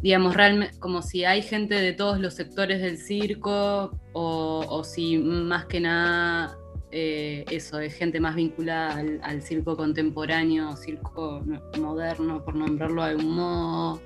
[0.00, 5.66] digamos, realmente, como si hay gente de todos los sectores del circo o, si más
[5.66, 6.56] que nada
[6.90, 11.42] eh, eso, es gente más vinculada al, circo contemporáneo, circo
[11.78, 14.00] moderno, por nombrarlo de algún modo.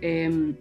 [0.00, 0.56] Em,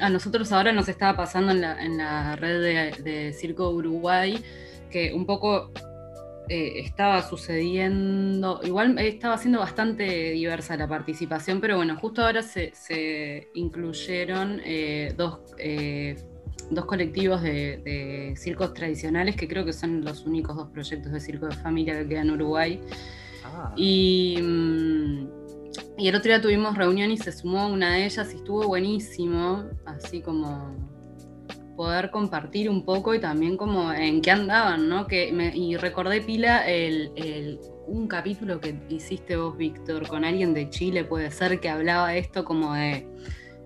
[0.00, 4.42] a nosotros ahora nos estaba pasando en la, red de, de Circo Uruguay
[4.90, 5.72] que un poco
[6.52, 12.72] eh, estaba sucediendo, igual estaba siendo bastante diversa la participación, pero bueno, justo ahora se,
[13.54, 15.14] incluyeron eh,
[15.58, 16.16] eh,
[16.70, 21.46] dos, colectivos de, circos tradicionales que creo que son los únicos dos proyectos de circo
[21.46, 22.80] de familia que quedan en Uruguay.
[23.44, 23.72] Ah.
[23.76, 25.28] Y, mm,
[25.98, 29.64] y el otro día tuvimos reunión y se sumó una de ellas y estuvo buenísimo,
[29.86, 30.74] así como
[31.80, 35.06] poder compartir un poco y también como en qué andaban, ¿no?
[35.06, 41.04] Que y recordé pila el, un capítulo que hiciste vos, Víctor, con alguien de Chile,
[41.04, 43.06] puede ser, que hablaba esto como de,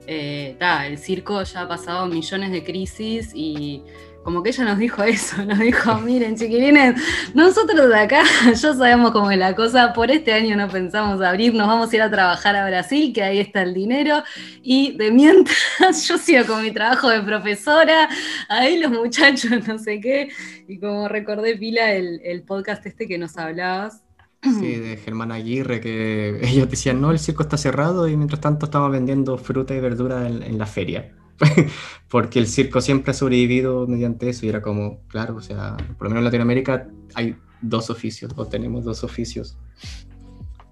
[0.06, 3.82] eh, el circo ya ha pasado millones de crisis y
[4.24, 7.00] como que ella nos dijo eso, nos dijo, miren chiquilines,
[7.34, 11.54] nosotros de acá ya sabemos cómo es la cosa, por este año no pensamos abrir,
[11.54, 14.24] nos vamos a ir a trabajar a Brasil, que ahí está el dinero,
[14.62, 15.58] y de mientras
[16.08, 18.08] yo sigo con mi trabajo de profesora,
[18.48, 20.30] ahí los muchachos no sé qué,
[20.66, 24.03] y como recordé Pila el, podcast este que nos hablabas.
[24.44, 28.66] Sí, de Germán Aguirre, que ellos decían, no, el circo está cerrado y mientras tanto
[28.66, 31.12] estamos vendiendo fruta y verdura en la feria.
[32.08, 36.04] porque el circo siempre ha sobrevivido mediante eso y era como, claro, o sea, por
[36.04, 39.56] lo menos en Latinoamérica hay dos oficios, o tenemos dos oficios.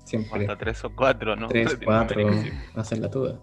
[0.05, 0.43] Siempre.
[0.43, 1.49] Hasta tres o cuatro, ¿no?
[1.49, 2.31] Tres, cuatro,
[2.75, 3.41] hacerla toda.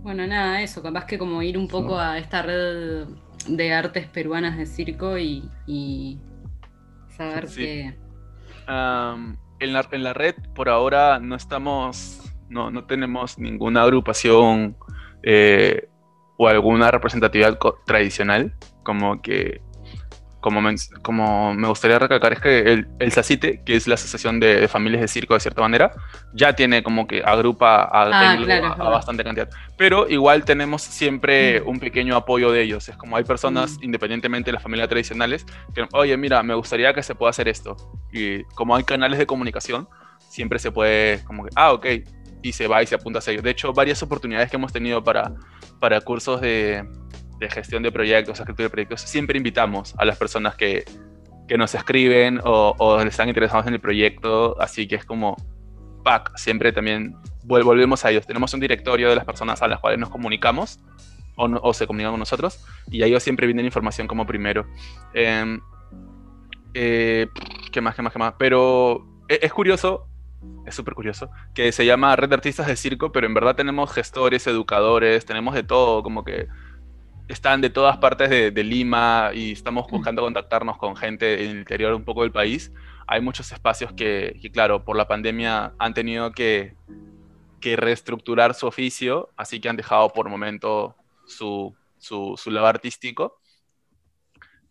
[0.00, 3.06] Bueno, nada, eso, capaz que como ir un poco a esta red
[3.48, 6.18] de artes peruanas de circo y,
[7.16, 8.07] saber que...
[8.68, 14.76] en, la, en la red por ahora no estamos, no, no tenemos ninguna agrupación
[15.22, 15.88] eh,
[16.36, 18.54] o alguna representatividad tradicional,
[18.84, 19.60] como que,
[20.40, 24.38] como me, como me gustaría recalcar, es que el, el SACITE, que es la Asociación
[24.38, 25.92] de, Familias de Circo de cierta manera,
[26.32, 29.48] ya tiene como que agrupa a, ah, bastante cantidad.
[29.76, 31.68] Pero igual tenemos siempre mm.
[31.68, 32.88] un pequeño apoyo de ellos.
[32.88, 33.84] Es como hay personas, mm.
[33.84, 37.76] independientemente de las familias tradicionales, que, oye, mira, me gustaría que se pueda hacer esto.
[38.12, 41.86] Y como hay canales de comunicación, siempre se puede, como que, ah, ok,
[42.42, 43.42] y se va y se apunta a ello.
[43.42, 45.32] De hecho, varias oportunidades que hemos tenido para,
[45.80, 46.86] para cursos de,
[47.38, 50.84] de gestión de proyectos, escritura de proyectos, siempre invitamos a las personas que,
[51.46, 55.36] que nos escriben o, están interesados en el proyecto, así que es como,
[56.04, 58.26] pack, siempre también volvemos a ellos.
[58.26, 60.80] Tenemos un directorio de las personas a las cuales nos comunicamos
[61.36, 64.66] o, se comunican con nosotros y a ellos siempre viene la información como primero.
[65.14, 65.60] Em,
[66.74, 67.28] eh,
[67.72, 68.34] ¿Qué más, qué más, qué más?
[68.38, 70.08] Pero e, es curioso
[70.66, 73.92] es súper curioso, que se llama Red de Artistas de Circo, pero en verdad tenemos
[73.92, 76.46] gestores, educadores, tenemos de todo, como que
[77.28, 79.90] están de todas partes de, Lima y estamos mm.
[79.90, 82.72] buscando contactarnos con gente en el interior un poco del país.
[83.06, 86.74] Hay muchos espacios que, claro, por la pandemia han tenido que,
[87.60, 93.40] que, reestructurar su oficio, así que han dejado por momento su, su, su lado artístico.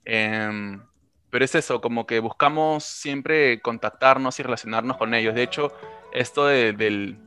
[0.05, 0.77] Eh,
[1.29, 5.35] pero es eso, como que buscamos siempre contactarnos y relacionarnos con ellos.
[5.35, 5.71] De hecho,
[6.13, 7.17] esto del...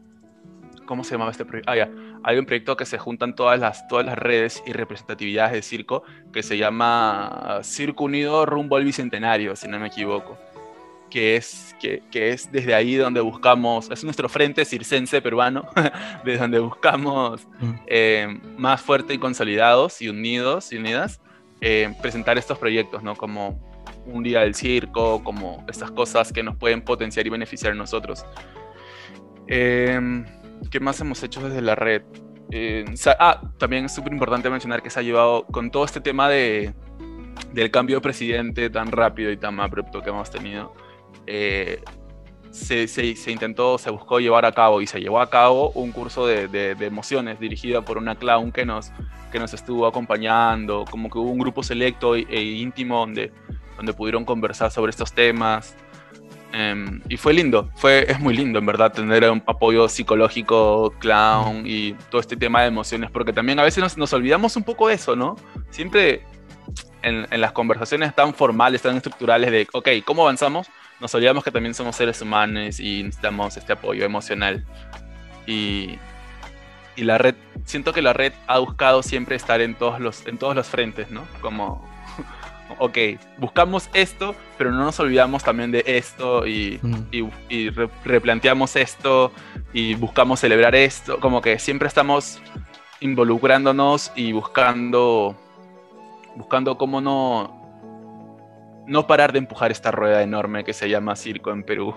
[0.90, 1.70] ¿Cómo se llamaba este proyecto?
[1.70, 1.88] Ah, ya.
[2.24, 6.02] Hay un proyecto que se juntan todas las, todas las redes y representatividades de circo
[6.32, 10.36] que se llama Circo Unido rumbo al Bicentenario, si no me equivoco.
[11.08, 15.68] Que es, que, que es desde ahí donde buscamos, es nuestro frente circense peruano,
[16.24, 17.70] desde donde buscamos mm.
[17.86, 21.20] eh, más fuerte y consolidados y unidos y unidas
[21.60, 23.14] eh, presentar estos proyectos, ¿no?
[23.14, 23.60] Como
[24.06, 28.26] un día del circo, como estas cosas que nos pueden potenciar y beneficiar a nosotros.
[29.46, 30.24] Em,
[30.70, 32.02] ¿Qué más hemos hecho desde la red?
[32.50, 32.84] Eh,
[33.18, 36.74] ah, también es súper importante mencionar que se ha llevado con todo este tema de,
[37.52, 40.74] del cambio de presidente tan rápido y tan abrupto que hemos tenido.
[41.26, 41.82] Eh,
[42.50, 46.26] se, se, intentó, se buscó llevar a cabo y se llevó a cabo un curso
[46.26, 48.90] de, de, de, emociones dirigido por una clown que nos,
[49.30, 53.32] que nos estuvo acompañando, como que hubo un grupo selecto e, e íntimo donde
[53.80, 55.74] donde pudieron conversar sobre estos temas.
[56.52, 61.62] Em, y fue lindo, fue, es muy lindo en verdad tener un apoyo psicológico, clown
[61.64, 64.94] y todo este tema de emociones, porque también a veces nos, olvidamos un poco de
[64.94, 65.36] eso, ¿no?
[65.70, 66.24] Siempre
[67.02, 70.66] en, las conversaciones tan formales, tan estructurales de, ok, ¿cómo avanzamos?
[71.00, 74.64] Nos olvidamos que también somos seres humanos y necesitamos este apoyo emocional.
[75.46, 75.98] Y,
[76.96, 80.36] y la red, siento que la red ha buscado siempre estar en todos los, en
[80.36, 81.26] todos los frentes, ¿no?
[81.40, 81.89] Como
[82.78, 82.98] ok,
[83.38, 87.74] buscamos esto, pero no nos olvidamos también de esto y, mm.
[88.04, 89.32] replanteamos esto
[89.72, 92.40] y buscamos celebrar esto, como que siempre estamos
[93.00, 95.34] involucrándonos y buscando,
[96.36, 101.62] buscando cómo no, no parar de empujar esta rueda enorme que se llama circo en
[101.62, 101.94] Perú,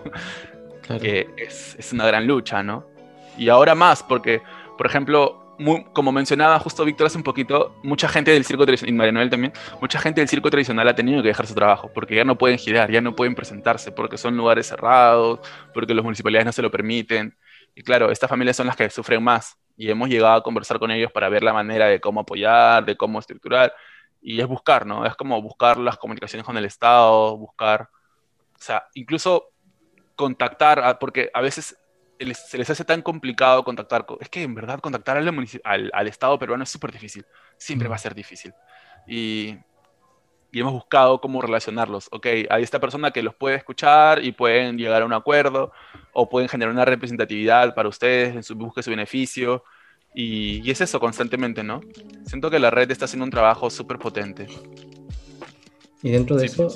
[1.01, 2.85] que es, es una gran lucha, ¿no?
[3.37, 4.41] Y ahora más, porque,
[4.77, 5.42] por ejemplo,
[5.93, 9.29] como mencionaba justo Víctor hace un poquito, mucha gente del circo tradicional, y María Noel
[9.29, 12.37] también, mucha gente del circo tradicional ha tenido que dejar su trabajo porque ya no
[12.37, 15.39] pueden girar, ya no pueden presentarse, porque son lugares cerrados,
[15.73, 17.37] porque las municipalidades no se lo permiten.
[17.75, 20.91] Y claro, estas familias son las que sufren más y hemos llegado a conversar con
[20.91, 23.73] ellos para ver la manera de cómo apoyar, de cómo estructurar.
[24.21, 25.05] Y es buscar, ¿no?
[25.05, 27.89] Es como buscar las comunicaciones con el Estado, buscar,
[28.55, 29.49] o sea, incluso
[30.15, 31.75] contactar, porque a veces
[32.19, 34.05] se les hace tan complicado contactar.
[34.19, 37.25] Es que en verdad contactar al, al, Estado peruano es súper difícil.
[37.57, 38.53] Siempre va a ser difícil.
[39.07, 39.55] Y,
[40.51, 42.07] y, hemos buscado cómo relacionarlos.
[42.11, 45.71] Ok, hay esta persona que los puede escuchar y pueden llegar a un acuerdo
[46.13, 49.63] o pueden generar una representatividad para ustedes en su búsqueda de su beneficio.
[50.15, 51.81] Y, y, es eso constantemente, ¿no?
[52.25, 54.47] Siento que la red está haciendo un trabajo súper potente.
[56.03, 56.67] Y dentro de eso,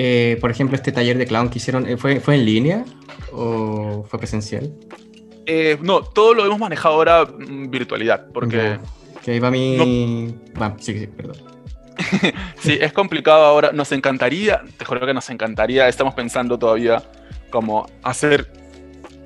[0.00, 2.84] eh, por ejemplo, este taller de clown que hicieron, eh, ¿fue, ¿fue en línea
[3.32, 4.72] o fue presencial?
[5.44, 8.78] Eh, no, todo lo hemos manejado ahora en virtualidad, porque...
[9.24, 10.36] Que ahí va mi...
[10.78, 11.36] sí, sí, perdón.
[12.60, 13.72] sí, es complicado ahora.
[13.72, 17.02] Nos encantaría, te juro que nos encantaría, estamos pensando todavía
[17.50, 18.52] como hacer,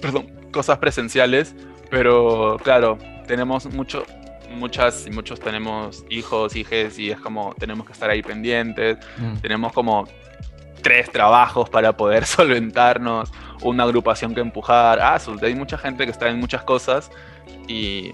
[0.01, 1.55] perdón, cosas presenciales,
[1.91, 2.97] pero claro,
[3.27, 4.07] tenemos mucho,
[4.57, 9.37] muchas y muchos tenemos hijos, hijes y es como tenemos que estar ahí pendientes, mm.
[9.43, 10.09] tenemos como
[10.83, 15.01] tres trabajos para poder solventarnos, una agrupación que empujar.
[15.01, 17.11] Ah, hay mucha gente que está en muchas cosas
[17.68, 18.12] y,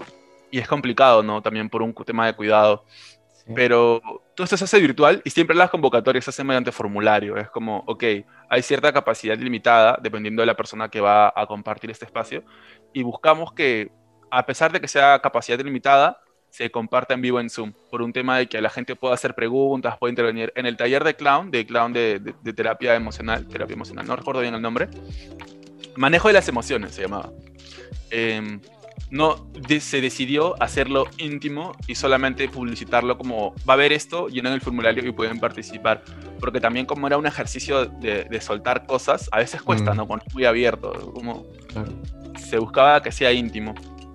[0.51, 1.41] y es complicado, ¿no?
[1.41, 2.85] También por un tema de cuidado.
[3.55, 3.99] Pero
[4.35, 7.35] todo esto se hace virtual y siempre las convocatorias se hacen mediante formulario.
[7.35, 8.03] Es como, ok,
[8.47, 12.43] hay cierta capacidad limitada dependiendo de la persona que va a compartir este espacio
[12.93, 13.91] y buscamos que,
[14.29, 18.13] a pesar de que sea capacidad limitada, se comparta en vivo en Zoom, por un
[18.13, 20.51] tema de que la gente pueda hacer preguntas, pueda intervenir.
[20.55, 22.19] En el taller de clown, de clown de,
[22.55, 24.89] terapia emocional, terapia emocional, no recuerdo bien el nombre,
[25.95, 27.31] manejo de las emociones se llamaba.
[28.11, 28.59] Em,
[29.11, 29.47] no
[29.79, 35.05] se decidió hacerlo íntimo y solamente publicitarlo como va a haber esto, llenan el formulario
[35.07, 36.03] y pueden participar.
[36.39, 39.97] Porque también como era un ejercicio de, soltar cosas, a veces cuesta, mm.
[39.97, 40.07] ¿no?
[40.07, 41.45] Cuando es muy abierto, como
[42.37, 43.73] se buscaba que sea íntimo.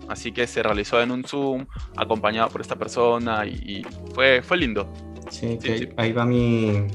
[0.09, 3.85] Así que se realizó en un Zoom, acompañado por esta persona y,
[4.15, 4.93] fue, fue lindo.
[5.31, 5.59] Sí,
[5.97, 6.87] ahí va mi...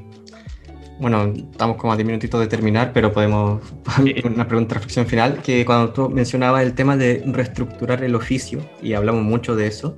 [1.00, 3.62] Bueno, estamos como a 10 minutitos de terminar, pero podemos...
[4.24, 8.94] Una pregunta, reflexión final, que cuando tú mencionabas el tema de reestructurar el oficio, y
[8.94, 9.98] hablamos mucho de eso,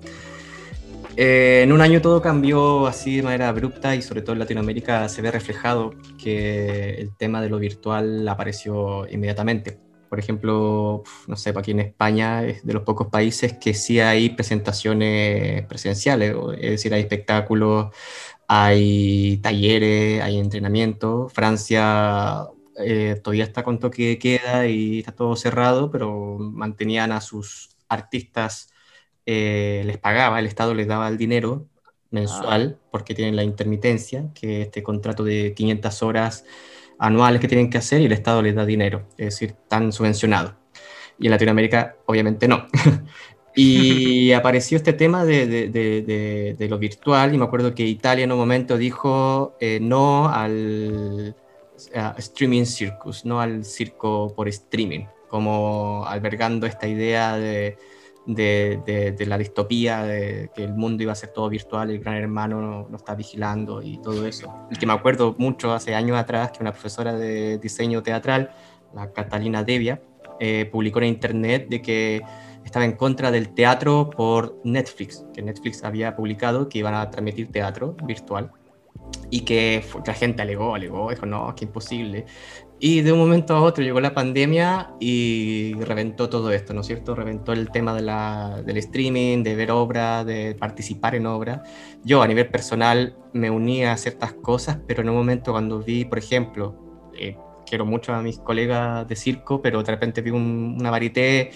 [1.18, 5.10] eh, en un año todo cambió así de manera abrupta y sobre todo en Latinoamérica
[5.10, 11.54] se ve reflejado que el tema de lo virtual apareció inmediatamente por ejemplo, no sé,
[11.56, 16.94] aquí en España es de los pocos países que sí hay presentaciones presenciales, es decir,
[16.94, 17.96] hay espectáculos,
[18.46, 21.30] hay talleres, hay entrenamiento.
[21.30, 22.46] Francia
[22.78, 27.70] eh, todavía está con toque de queda y está todo cerrado, pero mantenían a sus
[27.88, 28.68] artistas,
[29.26, 31.70] eh, les pagaba, el Estado les daba el dinero
[32.10, 32.88] mensual, ah.
[32.92, 36.44] porque tienen la intermitencia, que este contrato de 500 horas
[37.02, 40.54] anuales que tienen que hacer y el Estado les da dinero, es decir, están subvencionados.
[41.18, 42.68] Y en Latinoamérica, obviamente, no.
[43.56, 48.32] y apareció este tema de, de, de, lo virtual y me acuerdo que Italia en
[48.32, 51.36] un momento dijo eh, no al
[52.18, 57.78] streaming circus, no al circo por streaming, como albergando esta idea de
[58.26, 62.88] de, la distopía, de que el mundo iba a ser todo virtual, el gran hermano
[62.90, 64.54] no, está vigilando y todo eso.
[64.70, 68.52] Y que me acuerdo mucho hace años atrás que una profesora de diseño teatral,
[68.94, 70.02] la Catalina Devia,
[70.40, 72.22] eh, publicó en internet de que
[72.66, 77.52] estaba en contra del teatro por Netflix, que Netflix había publicado que iban a transmitir
[77.52, 78.52] teatro virtual
[79.30, 82.26] y que la gente alegó, alegó, dijo, no, que imposible.
[82.84, 86.88] Y de un momento a otro llegó la pandemia y reventó todo esto, ¿no es
[86.88, 87.14] cierto?
[87.14, 91.62] Reventó el tema de la, del streaming, de ver obras, de participar en obras.
[92.04, 96.06] Yo a nivel personal me uní a ciertas cosas, pero en un momento cuando vi,
[96.06, 96.76] por ejemplo,
[97.16, 101.52] eh, quiero mucho a mis colegas de circo, pero de repente vi una varité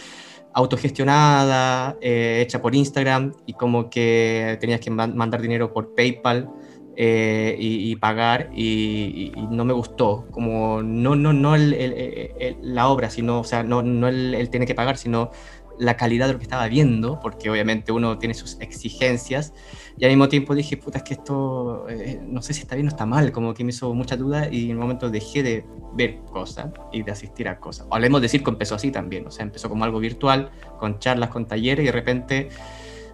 [0.54, 6.52] autogestionada, eh, hecha por Instagram, y como que tenías que mandar dinero por PayPal
[6.98, 13.44] eh, y, pagar y, no me gustó, como no, no, no la obra, sino, o
[13.44, 15.32] sea, no, no él, tiene que pagar, sino
[15.78, 19.54] la calidad de lo que estaba viendo, porque obviamente uno tiene sus exigencias,
[19.98, 22.88] y al mismo tiempo dije, puta, es que esto, eh, no sé si está bien
[22.88, 25.66] o está mal, como que me hizo mucha duda y en un momento dejé de
[25.94, 27.88] ver cosas y de asistir a cosas.
[27.92, 31.46] Hablemos de circo, empezó así también, o sea, empezó como algo virtual, con charlas, con
[31.46, 32.50] talleres, y de repente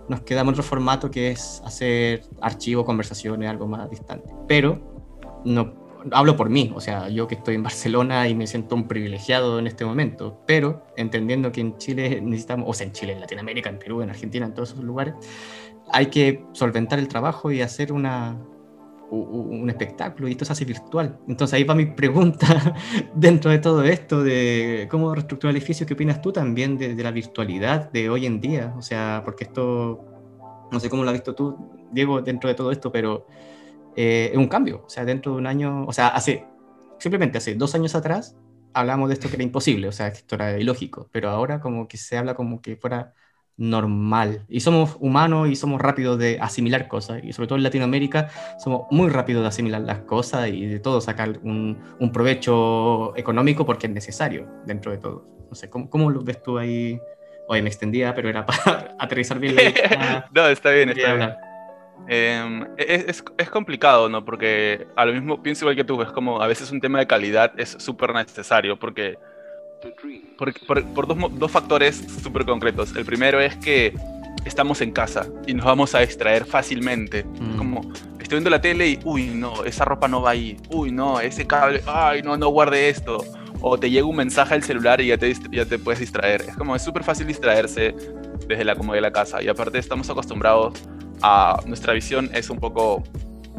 [0.09, 4.33] nos quedamos en otro formato que es hacer archivos, conversaciones, algo más distante.
[4.47, 4.79] Pero
[5.45, 5.81] no
[6.11, 9.59] hablo por mí, o sea, yo que estoy en Barcelona y me siento un privilegiado
[9.59, 13.69] en este momento, pero entendiendo que en Chile necesitamos, o sea, en Chile, en Latinoamérica,
[13.69, 15.13] en Perú, en Argentina, en todos esos lugares,
[15.91, 18.39] hay que solventar el trabajo y hacer una,
[19.11, 21.19] un espectáculo y esto se hace virtual.
[21.27, 22.75] Entonces ahí va mi pregunta
[23.15, 27.11] dentro de todo esto de cómo reestructurar el edificio, ¿qué opinas tú también de, la
[27.11, 28.73] virtualidad de hoy en día?
[28.77, 30.05] O sea, porque esto,
[30.71, 33.27] no sé cómo lo has visto tú, Diego, dentro de todo esto, pero
[33.95, 34.83] eh, es un cambio.
[34.85, 36.47] O sea, dentro de un año, o sea, hace,
[36.99, 38.37] simplemente hace dos años atrás,
[38.73, 41.97] hablamos de esto que era imposible, o sea, esto era ilógico, pero ahora como que
[41.97, 43.13] se habla como que fuera
[43.61, 44.43] normal.
[44.49, 48.87] Y somos humanos y somos rápidos de asimilar cosas, y sobre todo en Latinoamérica somos
[48.89, 53.85] muy rápidos de asimilar las cosas y de todo sacar un, un provecho económico porque
[53.85, 55.27] es necesario dentro de todo.
[55.47, 56.99] No sé, ¿cómo, cómo lo ves tú ahí?
[57.47, 61.31] Oye, me extendía, pero era para aterrizar bien la no, está bien, está bien.
[62.07, 64.25] Eh, es, es, complicado, ¿no?
[64.25, 67.05] Porque a lo mismo pienso igual que tú, es como a veces un tema de
[67.05, 69.19] calidad es súper necesario, porque
[70.37, 72.95] por, por, por dos, dos, factores súper concretos.
[72.95, 73.93] El primero es que
[74.45, 77.23] estamos en casa y nos vamos a extraer fácilmente.
[77.23, 77.57] Mm.
[77.57, 77.81] Como
[78.19, 80.57] estoy viendo la tele y, uy, no, esa ropa no va ahí.
[80.69, 83.23] Uy, no, ese cable, ay, no, no guarde esto.
[83.61, 86.41] O te llega un mensaje al celular y ya te, ya te puedes distraer.
[86.41, 87.95] Es como, es súper fácil distraerse
[88.47, 89.41] desde la comodidad de la casa.
[89.41, 90.73] Y aparte estamos acostumbrados
[91.21, 93.03] a, nuestra visión es un poco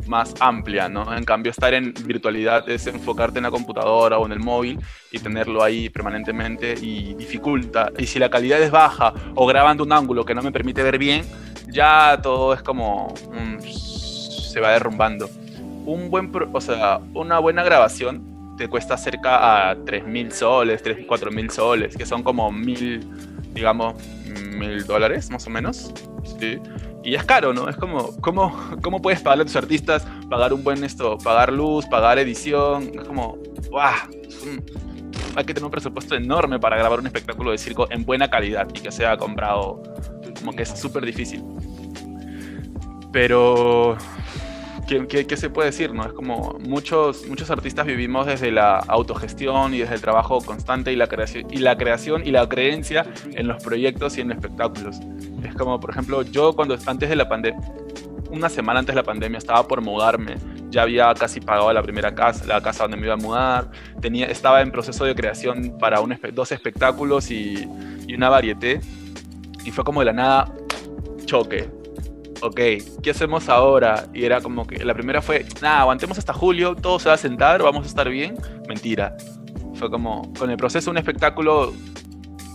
[0.07, 1.15] más amplia, ¿no?
[1.17, 4.79] En cambio, estar en virtualidad es enfocarte en la computadora o en el móvil
[5.11, 7.91] y tenerlo ahí permanentemente y dificulta.
[7.99, 10.99] Y si la calidad es baja o grabando un ángulo que no me permite ver
[10.99, 11.25] bien,
[11.69, 13.15] ya todo es como
[13.65, 15.29] se va derrumbando.
[15.85, 21.51] Un buen, o sea, una buena grabación te cuesta cerca a 3.000 soles, 3, 4.000
[21.51, 23.09] soles, que son como mil,
[23.55, 23.95] digamos,
[24.57, 25.93] mil dólares más o menos.
[26.39, 26.61] Sí
[27.05, 27.69] y es caro, ¿no?
[27.69, 30.07] Es como, ¿cómo, ¿cómo puedes pagarle a tus artistas?
[30.31, 32.91] Pagar un buen esto, pagar luz, pagar edición.
[32.95, 33.39] Es como,
[33.71, 33.95] ¡guau!
[35.35, 38.69] hay que tener un presupuesto enorme para grabar un espectáculo de circo en buena calidad
[38.75, 39.83] y que sea comprado.
[40.39, 41.43] Como que es súper difícil.
[43.13, 43.97] Pero
[44.87, 45.95] ¿Qué, se puede decir?
[45.95, 46.05] ¿no?
[46.05, 50.97] Es como muchos, muchos artistas vivimos desde la autogestión y desde el trabajo constante y
[50.97, 55.01] la, creación, y la creación y la creencia en los proyectos y en los espectáculos.
[55.45, 57.61] Es como, por ejemplo, yo cuando antes de la pandemia,
[58.31, 60.37] una semana antes de la pandemia, estaba por mudarme.
[60.71, 63.71] Ya había casi pagado la primera casa, la casa donde me iba a mudar.
[64.01, 67.69] Tenía, estaba en proceso de creación para un, dos espectáculos y,
[68.07, 68.81] y una varieté.
[69.65, 70.53] Y fue como de la nada
[71.27, 71.82] choque
[72.43, 72.61] ok,
[73.03, 74.07] ¿qué hacemos ahora?
[74.13, 77.19] Y era como que la primera fue, nada, aguantemos hasta julio, todo se va a
[77.19, 78.37] sentar, vamos a estar bien.
[78.69, 79.17] Mentira.
[79.75, 81.73] Fue como, con el proceso un espectáculo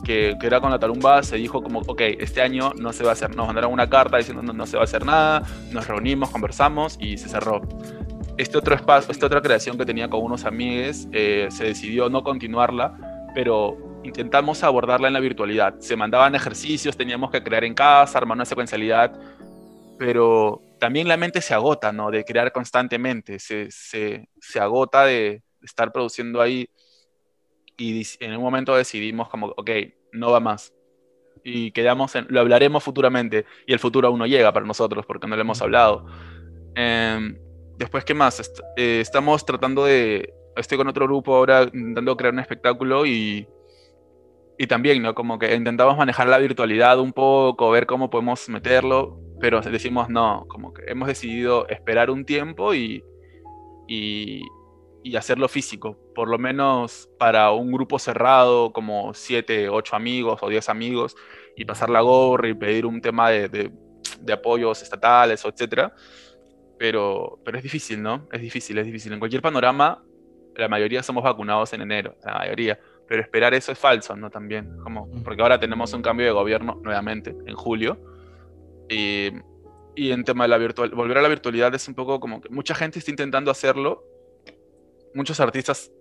[0.03, 3.11] que, que, era con la tarumba, se dijo como, ok, este año no se va
[3.11, 5.87] a hacer, nos mandaron una carta diciendo no, no se va a hacer nada, nos
[5.87, 7.61] reunimos, conversamos y se cerró.
[8.37, 12.23] Este otro espacio, esta otra creación que tenía con unos amigos, eh, se decidió no
[12.23, 15.79] continuarla, pero intentamos abordarla en la virtualidad.
[15.79, 19.19] Se mandaban ejercicios, teníamos que crear en casa, armar una secuencialidad
[19.97, 22.11] pero también la mente se agota, ¿no?
[22.11, 26.69] De crear constantemente, se, se, se agota de estar produciendo ahí
[27.77, 29.69] y en un momento decidimos como, ok,
[30.11, 30.73] no va más.
[31.43, 35.27] Y quedamos en, lo hablaremos futuramente y el futuro aún no llega para nosotros porque
[35.27, 36.05] no lo hemos hablado.
[36.75, 37.37] Em,
[37.77, 38.51] después, ¿qué más?
[38.75, 43.47] Eh, estamos tratando de, estoy con otro grupo ahora intentando crear un espectáculo y,
[44.57, 45.13] y también, ¿no?
[45.13, 50.45] Como que intentamos manejar la virtualidad un poco, ver cómo podemos meterlo, pero decimos no,
[50.47, 53.03] como que hemos decidido esperar un tiempo y,
[53.87, 54.43] y,
[55.15, 60.67] hacerlo físico, por lo menos para un grupo cerrado, como siete, ocho amigos o diez
[60.67, 61.15] amigos,
[61.55, 65.91] y pasar la gorra y pedir un tema de, de, apoyos estatales, etc.
[66.77, 68.27] Pero, pero es difícil, ¿no?
[68.33, 69.13] Es difícil, es difícil.
[69.13, 70.03] En cualquier panorama,
[70.55, 72.77] la mayoría somos vacunados en enero, la mayoría.
[73.07, 74.29] Pero esperar eso es falso, ¿no?
[74.29, 78.16] También, como, porque ahora tenemos un cambio de gobierno nuevamente en julio
[78.89, 79.29] y,
[79.95, 82.49] y en tema de la virtual, volver a la virtualidad es un poco como que
[82.49, 84.03] mucha gente está intentando hacerlo.
[85.13, 85.91] Muchos artistas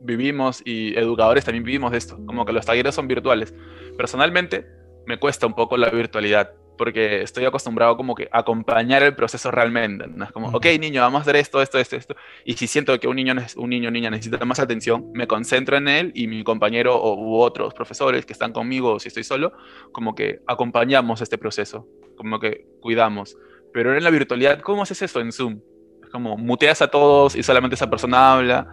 [0.00, 3.54] vivimos y educadores también vivimos de esto, como que los talleres son virtuales.
[3.96, 4.66] Personalmente
[5.06, 9.50] me cuesta un poco la virtualidad porque estoy acostumbrado como que a acompañar el proceso
[9.50, 10.06] realmente.
[10.06, 10.24] ¿no?
[10.24, 12.16] Es como, ok, niño, vamos a hacer esto, esto, esto, esto.
[12.44, 15.88] Y si siento que un niño, un niño niña necesita más atención, me concentro en
[15.88, 19.52] él y mi compañero o, u otros profesores que están conmigo o si estoy solo,
[19.92, 21.86] como que acompañamos este proceso,
[22.16, 23.36] como que cuidamos.
[23.72, 25.60] Pero en la virtualidad, ¿cómo haces eso en Zoom?
[26.02, 28.72] Es como muteas a todos y solamente esa persona habla.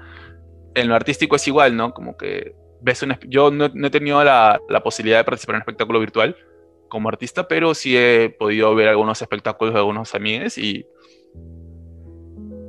[0.76, 1.94] En lo artístico es igual, ¿no?
[1.94, 3.18] Como que ves un...
[3.28, 6.36] Yo no, no he tenido la, la posibilidad de participar en un espectáculo virtual,
[6.92, 10.86] como artista, pero sí he podido ver algunos espectáculos de algunos amigos y,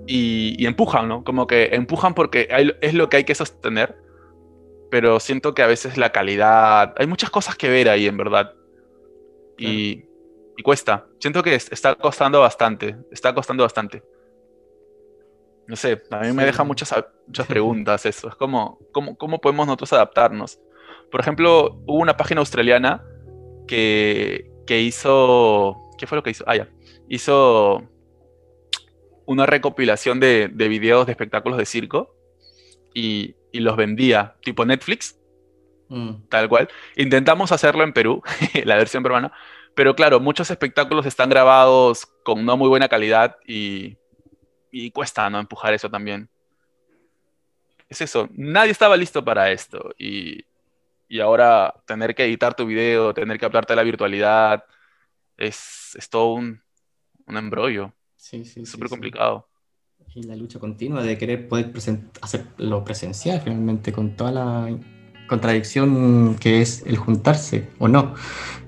[0.07, 1.25] y, empujan, ¿no?
[1.25, 2.49] Como que empujan porque
[2.81, 3.97] es lo que hay que sostener,
[4.91, 8.55] pero siento que a veces la calidad, hay muchas cosas que ver ahí en verdad.
[9.59, 10.05] Y,
[10.57, 11.07] y cuesta.
[11.19, 14.03] Siento que está costando bastante, está costando bastante.
[15.67, 16.95] No sé, a mí me deja muchas,
[17.27, 18.29] muchas preguntas eso.
[18.29, 20.59] Es como, ¿cómo, ¿cómo podemos nosotros adaptarnos?
[21.11, 23.05] Por ejemplo, hubo una página australiana
[23.67, 25.77] que, hizo.
[25.99, 26.45] ¿Qué fue lo que hizo?
[26.47, 26.69] Ah, ya.
[27.09, 27.89] Hizo
[29.27, 32.17] una recopilación de, de videos de espectáculos de circo.
[32.95, 35.19] Y, y los vendía, tipo Netflix,
[35.93, 36.29] Mm.
[36.31, 36.69] tal cual.
[36.97, 38.23] Intentamos hacerlo en Perú,
[38.65, 39.31] la versión peruana,
[39.75, 43.97] pero claro, muchos espectáculos están grabados con no muy buena calidad y,
[44.71, 45.39] y cuesta, ¿no?
[45.39, 46.29] Empujar eso también.
[47.89, 50.45] Es eso, nadie estaba listo para esto y,
[51.09, 54.65] y ahora tener que editar tu video, tener que hablarte de la virtualidad,
[55.37, 56.63] es, es todo un,
[57.27, 58.91] un embrollo, Sí, sí, súper sí.
[58.95, 59.49] complicado.
[60.15, 64.79] Y la lucha continua de querer poder presen- hacerlo presencial finalmente con toda la
[65.33, 68.15] contradicción que es el juntarse o no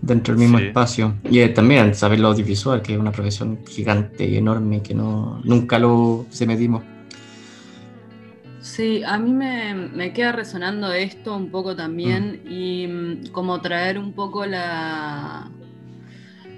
[0.03, 0.65] dentro del mismo Sí.
[0.67, 1.15] espacio.
[1.31, 5.41] Y eh, también saber lo audiovisual, que es una profesión gigante y enorme que no,
[5.45, 6.83] nunca lo se medimos.
[8.61, 13.99] Sí, a mí me, me queda resonando esto un poco también y mm, como traer
[13.99, 15.51] un poco la,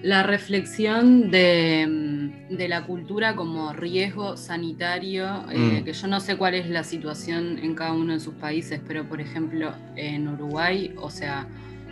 [0.02, 2.05] la reflexión de, mm,
[2.50, 5.84] de la cultura como riesgo sanitario, eh, Mm.
[5.84, 9.04] que yo no sé cuál es la situación en cada uno de sus países, pero
[9.08, 11.46] por ejemplo en Uruguay, o sea,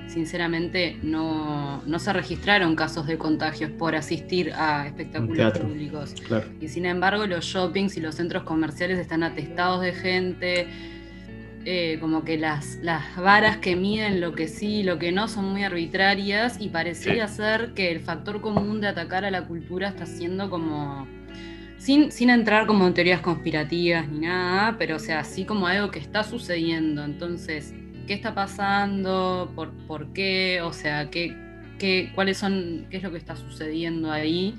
[0.07, 5.65] sinceramente no, no se registraron casos de contagios por asistir a espectáculos teatro.
[5.67, 6.15] públicos.
[6.27, 6.47] Claro.
[6.61, 10.69] Y sin embargo, los shoppings y los centros comerciales están atestados de gente.
[11.67, 15.29] Eh, como que las, las varas que miden lo que sí y lo que no
[15.29, 19.89] son muy arbitrarias y parecería ser que el factor común de atacar a la cultura
[19.89, 21.07] está siendo como,
[21.79, 25.91] sin, sin entrar como en teorías conspirativas ni nada, pero o sea, así como algo
[25.91, 27.05] que está sucediendo.
[27.05, 27.75] Entonces,
[28.07, 29.51] ¿qué está pasando?
[29.55, 30.61] ¿Por, por qué?
[30.62, 31.37] O sea, ¿qué,
[31.79, 34.55] qué, cuáles son, qué es lo que está sucediendo ahí?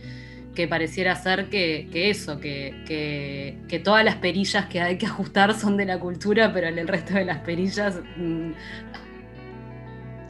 [0.55, 5.05] Que pareciera ser que, que eso, que, que, que todas las perillas que hay que
[5.05, 8.51] ajustar son de la cultura, pero el resto de las perillas, mm,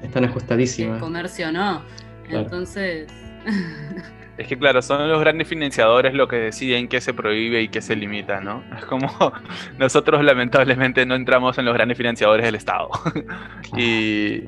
[0.04, 1.00] Están el ajustadísimas.
[1.00, 1.84] comercio no.
[2.28, 2.44] Claro.
[2.44, 3.08] Entonces,
[4.38, 7.82] Es que claro, son los grandes financiadores los que deciden qué se prohíbe y qué
[7.82, 8.64] se limita, ¿no?
[8.78, 9.08] Es como
[9.78, 12.90] nosotros lamentablemente no entramos en los grandes financiadores del Estado.
[13.78, 14.44] y,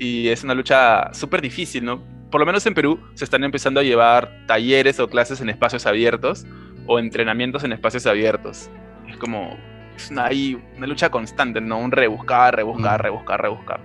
[0.00, 2.17] y es una lucha súper difícil, ¿no?
[2.30, 5.86] Por lo menos en Perú se están empezando a llevar talleres o clases en espacios
[5.86, 6.46] abiertos
[6.86, 8.70] o entrenamientos en espacios abiertos.
[9.08, 9.56] Es como,
[9.96, 11.78] es una, hay una lucha constante, ¿no?
[11.78, 13.80] Un rebuscar, rebuscar, rebuscar, rebuscar.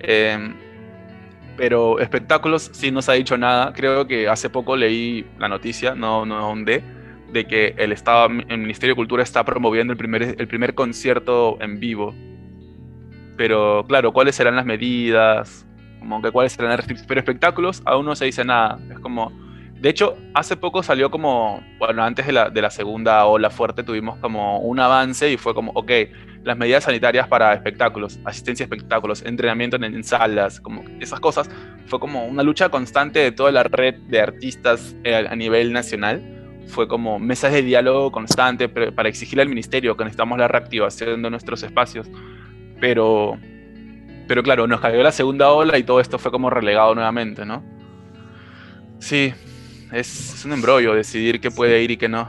[0.00, 0.54] Em,
[1.56, 3.72] pero espectáculos sí no se ha dicho nada.
[3.72, 6.82] Creo que hace poco leí la noticia, no, no ahondé,
[7.32, 11.58] de que el Estado, el Ministerio de Cultura está promoviendo el primer, el primer concierto
[11.60, 12.14] en vivo.
[13.36, 15.66] Pero claro, ¿cuáles serán las medidas?
[16.02, 17.08] Como que cuáles serán las restricciones.
[17.08, 18.78] Pero espectáculos aún no se dice nada.
[18.90, 19.32] Es como.
[19.80, 21.62] De hecho, hace poco salió como.
[21.78, 25.54] Bueno, antes de la, de la segunda ola fuerte tuvimos como un avance y fue
[25.54, 25.90] como, ok,
[26.44, 31.48] las medidas sanitarias para espectáculos, asistencia a espectáculos, entrenamiento en, en salas, como esas cosas,
[31.86, 36.22] fue como una lucha constante de toda la red de artistas eh, a nivel nacional.
[36.68, 41.30] Fue como mesas de diálogo constante para exigirle al ministerio que necesitamos la reactivación de
[41.30, 42.08] nuestros espacios.
[42.80, 43.38] Pero,
[44.28, 47.62] pero claro, nos cayó la segunda ola y todo esto fue como relegado nuevamente, ¿no?
[48.98, 49.32] Sí,
[49.92, 52.28] es, es un embrollo decidir qué puede ir y qué no.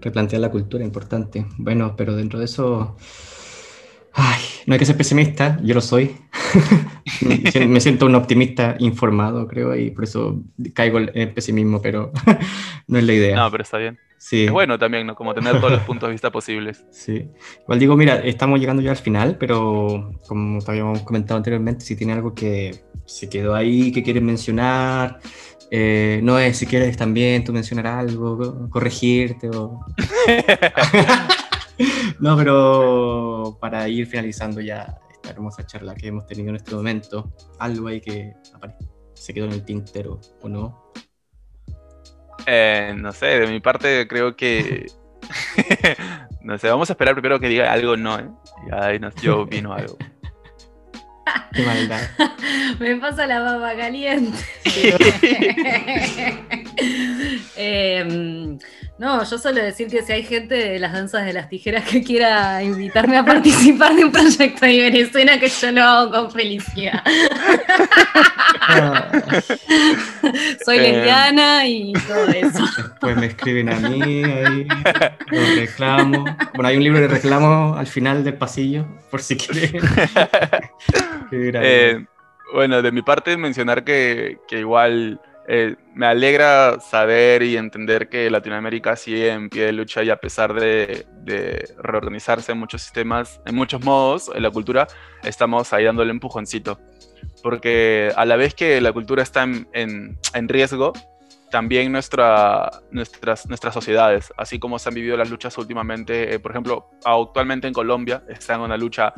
[0.00, 1.46] replantear la cultura, importante.
[1.58, 2.96] Bueno, pero dentro de eso,
[4.12, 6.16] ay, no hay que ser pesimista, yo lo soy.
[7.68, 10.42] Me siento un optimista informado, creo, y por eso
[10.74, 12.12] caigo en el pesimismo, pero
[12.86, 13.36] no es la idea.
[13.36, 13.98] No, pero está bien.
[14.18, 15.14] Sí, Es bueno también, ¿no?
[15.14, 16.84] Como tener todos los puntos de vista posibles.
[16.90, 17.30] sí.
[17.62, 21.96] Igual digo, mira, estamos llegando ya al final, pero como te habíamos comentado anteriormente, si
[21.96, 25.18] tiene algo que se quedó ahí, que quieres mencionar,
[25.70, 29.80] eh, no es si quieres también tú mencionar algo, corregirte o...
[32.18, 37.32] No, pero para ir finalizando ya esta hermosa charla que hemos tenido en este momento,
[37.60, 38.74] algo ahí que apare-
[39.14, 40.90] se quedó en el tintero o no.
[42.46, 44.86] Eh, no sé, de mi parte creo que...
[46.42, 48.28] no sé, vamos a esperar primero que diga algo no, ¿eh?
[48.68, 49.96] Y ahí nos, yo opino algo.
[51.52, 52.00] Qué maldad.
[52.78, 54.38] me pasa la baba caliente.
[57.56, 58.58] Em,
[58.98, 62.02] no, yo suelo decir que si hay gente de las danzas de las tijeras que
[62.02, 67.02] quiera invitarme a participar de un proyecto de Venezuela, que yo lo hago con felicidad.
[68.60, 69.10] Ah,
[70.64, 70.92] Soy Eh.
[70.92, 72.64] lesbiana y todo eso.
[72.76, 74.66] Después me escriben a mí, ahí,
[75.30, 76.24] los reclamo.
[76.54, 79.80] Bueno, hay un libro de reclamo al final del pasillo, por si quieren.
[81.30, 82.06] Eh,
[82.54, 85.20] bueno, de mi parte mencionar que, que igual
[85.50, 90.18] eh, me alegra saber y entender que Latinoamérica sigue en pie de lucha y a
[90.18, 91.06] pesar de,
[91.78, 94.86] reorganizarse en muchos sistemas, en muchos modos, en la cultura,
[95.22, 96.78] estamos ahí dándole empujoncito.
[97.42, 100.18] Porque a la vez que la cultura está en,
[100.48, 100.92] riesgo,
[101.50, 106.90] también nuestra, nuestras, sociedades, así como se han vivido las luchas últimamente, eh, por ejemplo,
[107.06, 109.14] actualmente en Colombia está en una lucha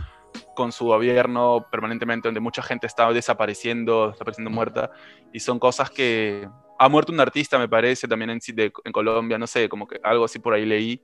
[0.54, 4.90] con su gobierno permanentemente, donde mucha gente está desapareciendo, desapareciendo muerta,
[5.32, 6.48] y son cosas que...
[6.82, 10.24] Ha muerto un artista, me parece, también en, en Colombia, no sé, como que algo
[10.24, 11.02] así por ahí leí.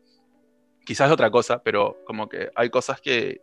[0.86, 3.42] Quizás otra cosa, pero como que hay cosas que,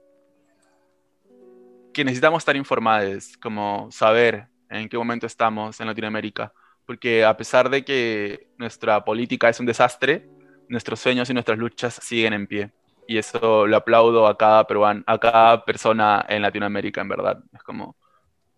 [1.94, 6.52] que necesitamos estar informados, como saber en qué momento estamos en Latinoamérica,
[6.86, 10.28] porque a pesar de que nuestra política es un desastre,
[10.68, 12.74] nuestros sueños y nuestras luchas siguen en pie.
[13.08, 17.44] Y eso lo aplaudo a cada peruano, a cada persona en Latinoamérica, en verdad.
[17.54, 17.96] Es como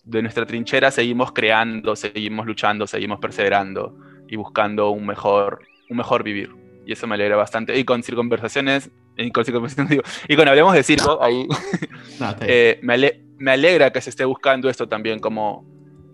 [0.04, 3.98] de nuestra trinchera seguimos creando, seguimos luchando, seguimos perseverando
[4.28, 5.60] y buscando un mejor,
[5.90, 6.56] un mejor vivir.
[6.86, 7.78] Y eso me alegra bastante.
[7.78, 9.44] Y con circunversaciones, y con,
[9.90, 11.48] digo, y con Hablemos de Circo, ahí
[12.42, 12.98] eh, me,
[13.38, 15.66] me alegra que se esté buscando esto también como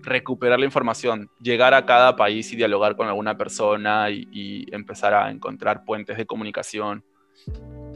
[0.03, 5.29] recuperar la información, llegar a cada país y dialogar con alguna persona y, empezar a
[5.29, 7.03] encontrar puentes de comunicación.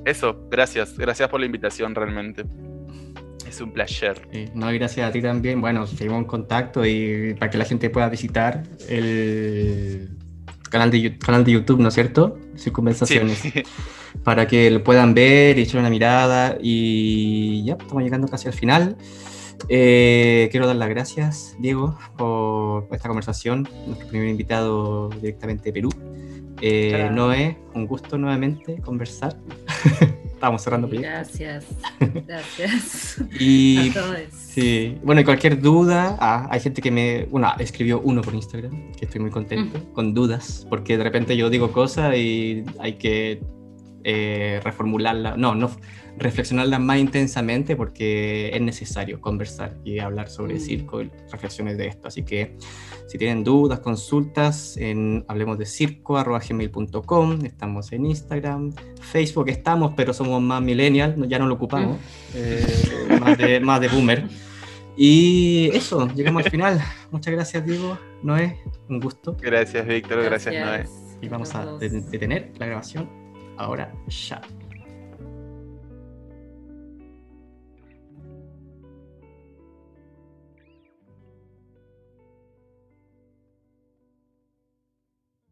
[0.06, 2.46] Eso, gracias, gracias por la invitación realmente.
[3.48, 4.28] Es un placer.
[4.54, 5.62] no, gracias a ti también.
[5.62, 10.10] Bueno, seguimos en contacto y para que la gente pueda visitar el
[10.70, 12.38] canal de, canal de YouTube, ¿no es cierto?
[12.58, 13.42] Circunversaciones.
[14.24, 16.58] Para que lo puedan ver y echar una mirada.
[16.62, 18.98] Y ya, estamos llegando casi al final.
[19.70, 23.68] Eh, quiero dar las gracias, Diego, por esta conversación.
[23.88, 25.90] Nuestro primer invitado directamente de Perú.
[26.62, 29.36] Eh, Noé, un gusto nuevamente conversar.
[30.26, 31.66] Estamos cerrando Gracias,
[32.28, 33.18] gracias.
[33.40, 33.92] y,
[34.32, 38.92] Sí, bueno, y cualquier duda, ah, hay gente que me, bueno, escribió uno por Instagram,
[38.92, 43.42] que estoy muy contento, con dudas, porque de repente yo digo cosas y hay que
[44.04, 45.72] eh, reformularla, no, no,
[46.18, 50.60] reflexionarla más intensamente porque es necesario conversar y hablar sobre mm.
[50.60, 52.08] circo y reflexiones de esto.
[52.08, 52.56] Así que
[53.08, 60.42] si tienen dudas, consultas, en hablemos de circo.gmail.com, estamos en Instagram, Facebook estamos, pero somos
[60.42, 62.02] más millennial, ya no lo ocupamos, mm.
[62.36, 64.28] eh, más, de, más de boomer.
[64.98, 66.82] Y eso, llegamos al final.
[67.12, 69.36] Muchas gracias, Diego, Noé, un gusto.
[69.42, 70.86] Gracias, Víctor, gracias, Noé.
[71.22, 73.10] Y vamos a detener la grabación
[73.58, 74.42] ahora ya.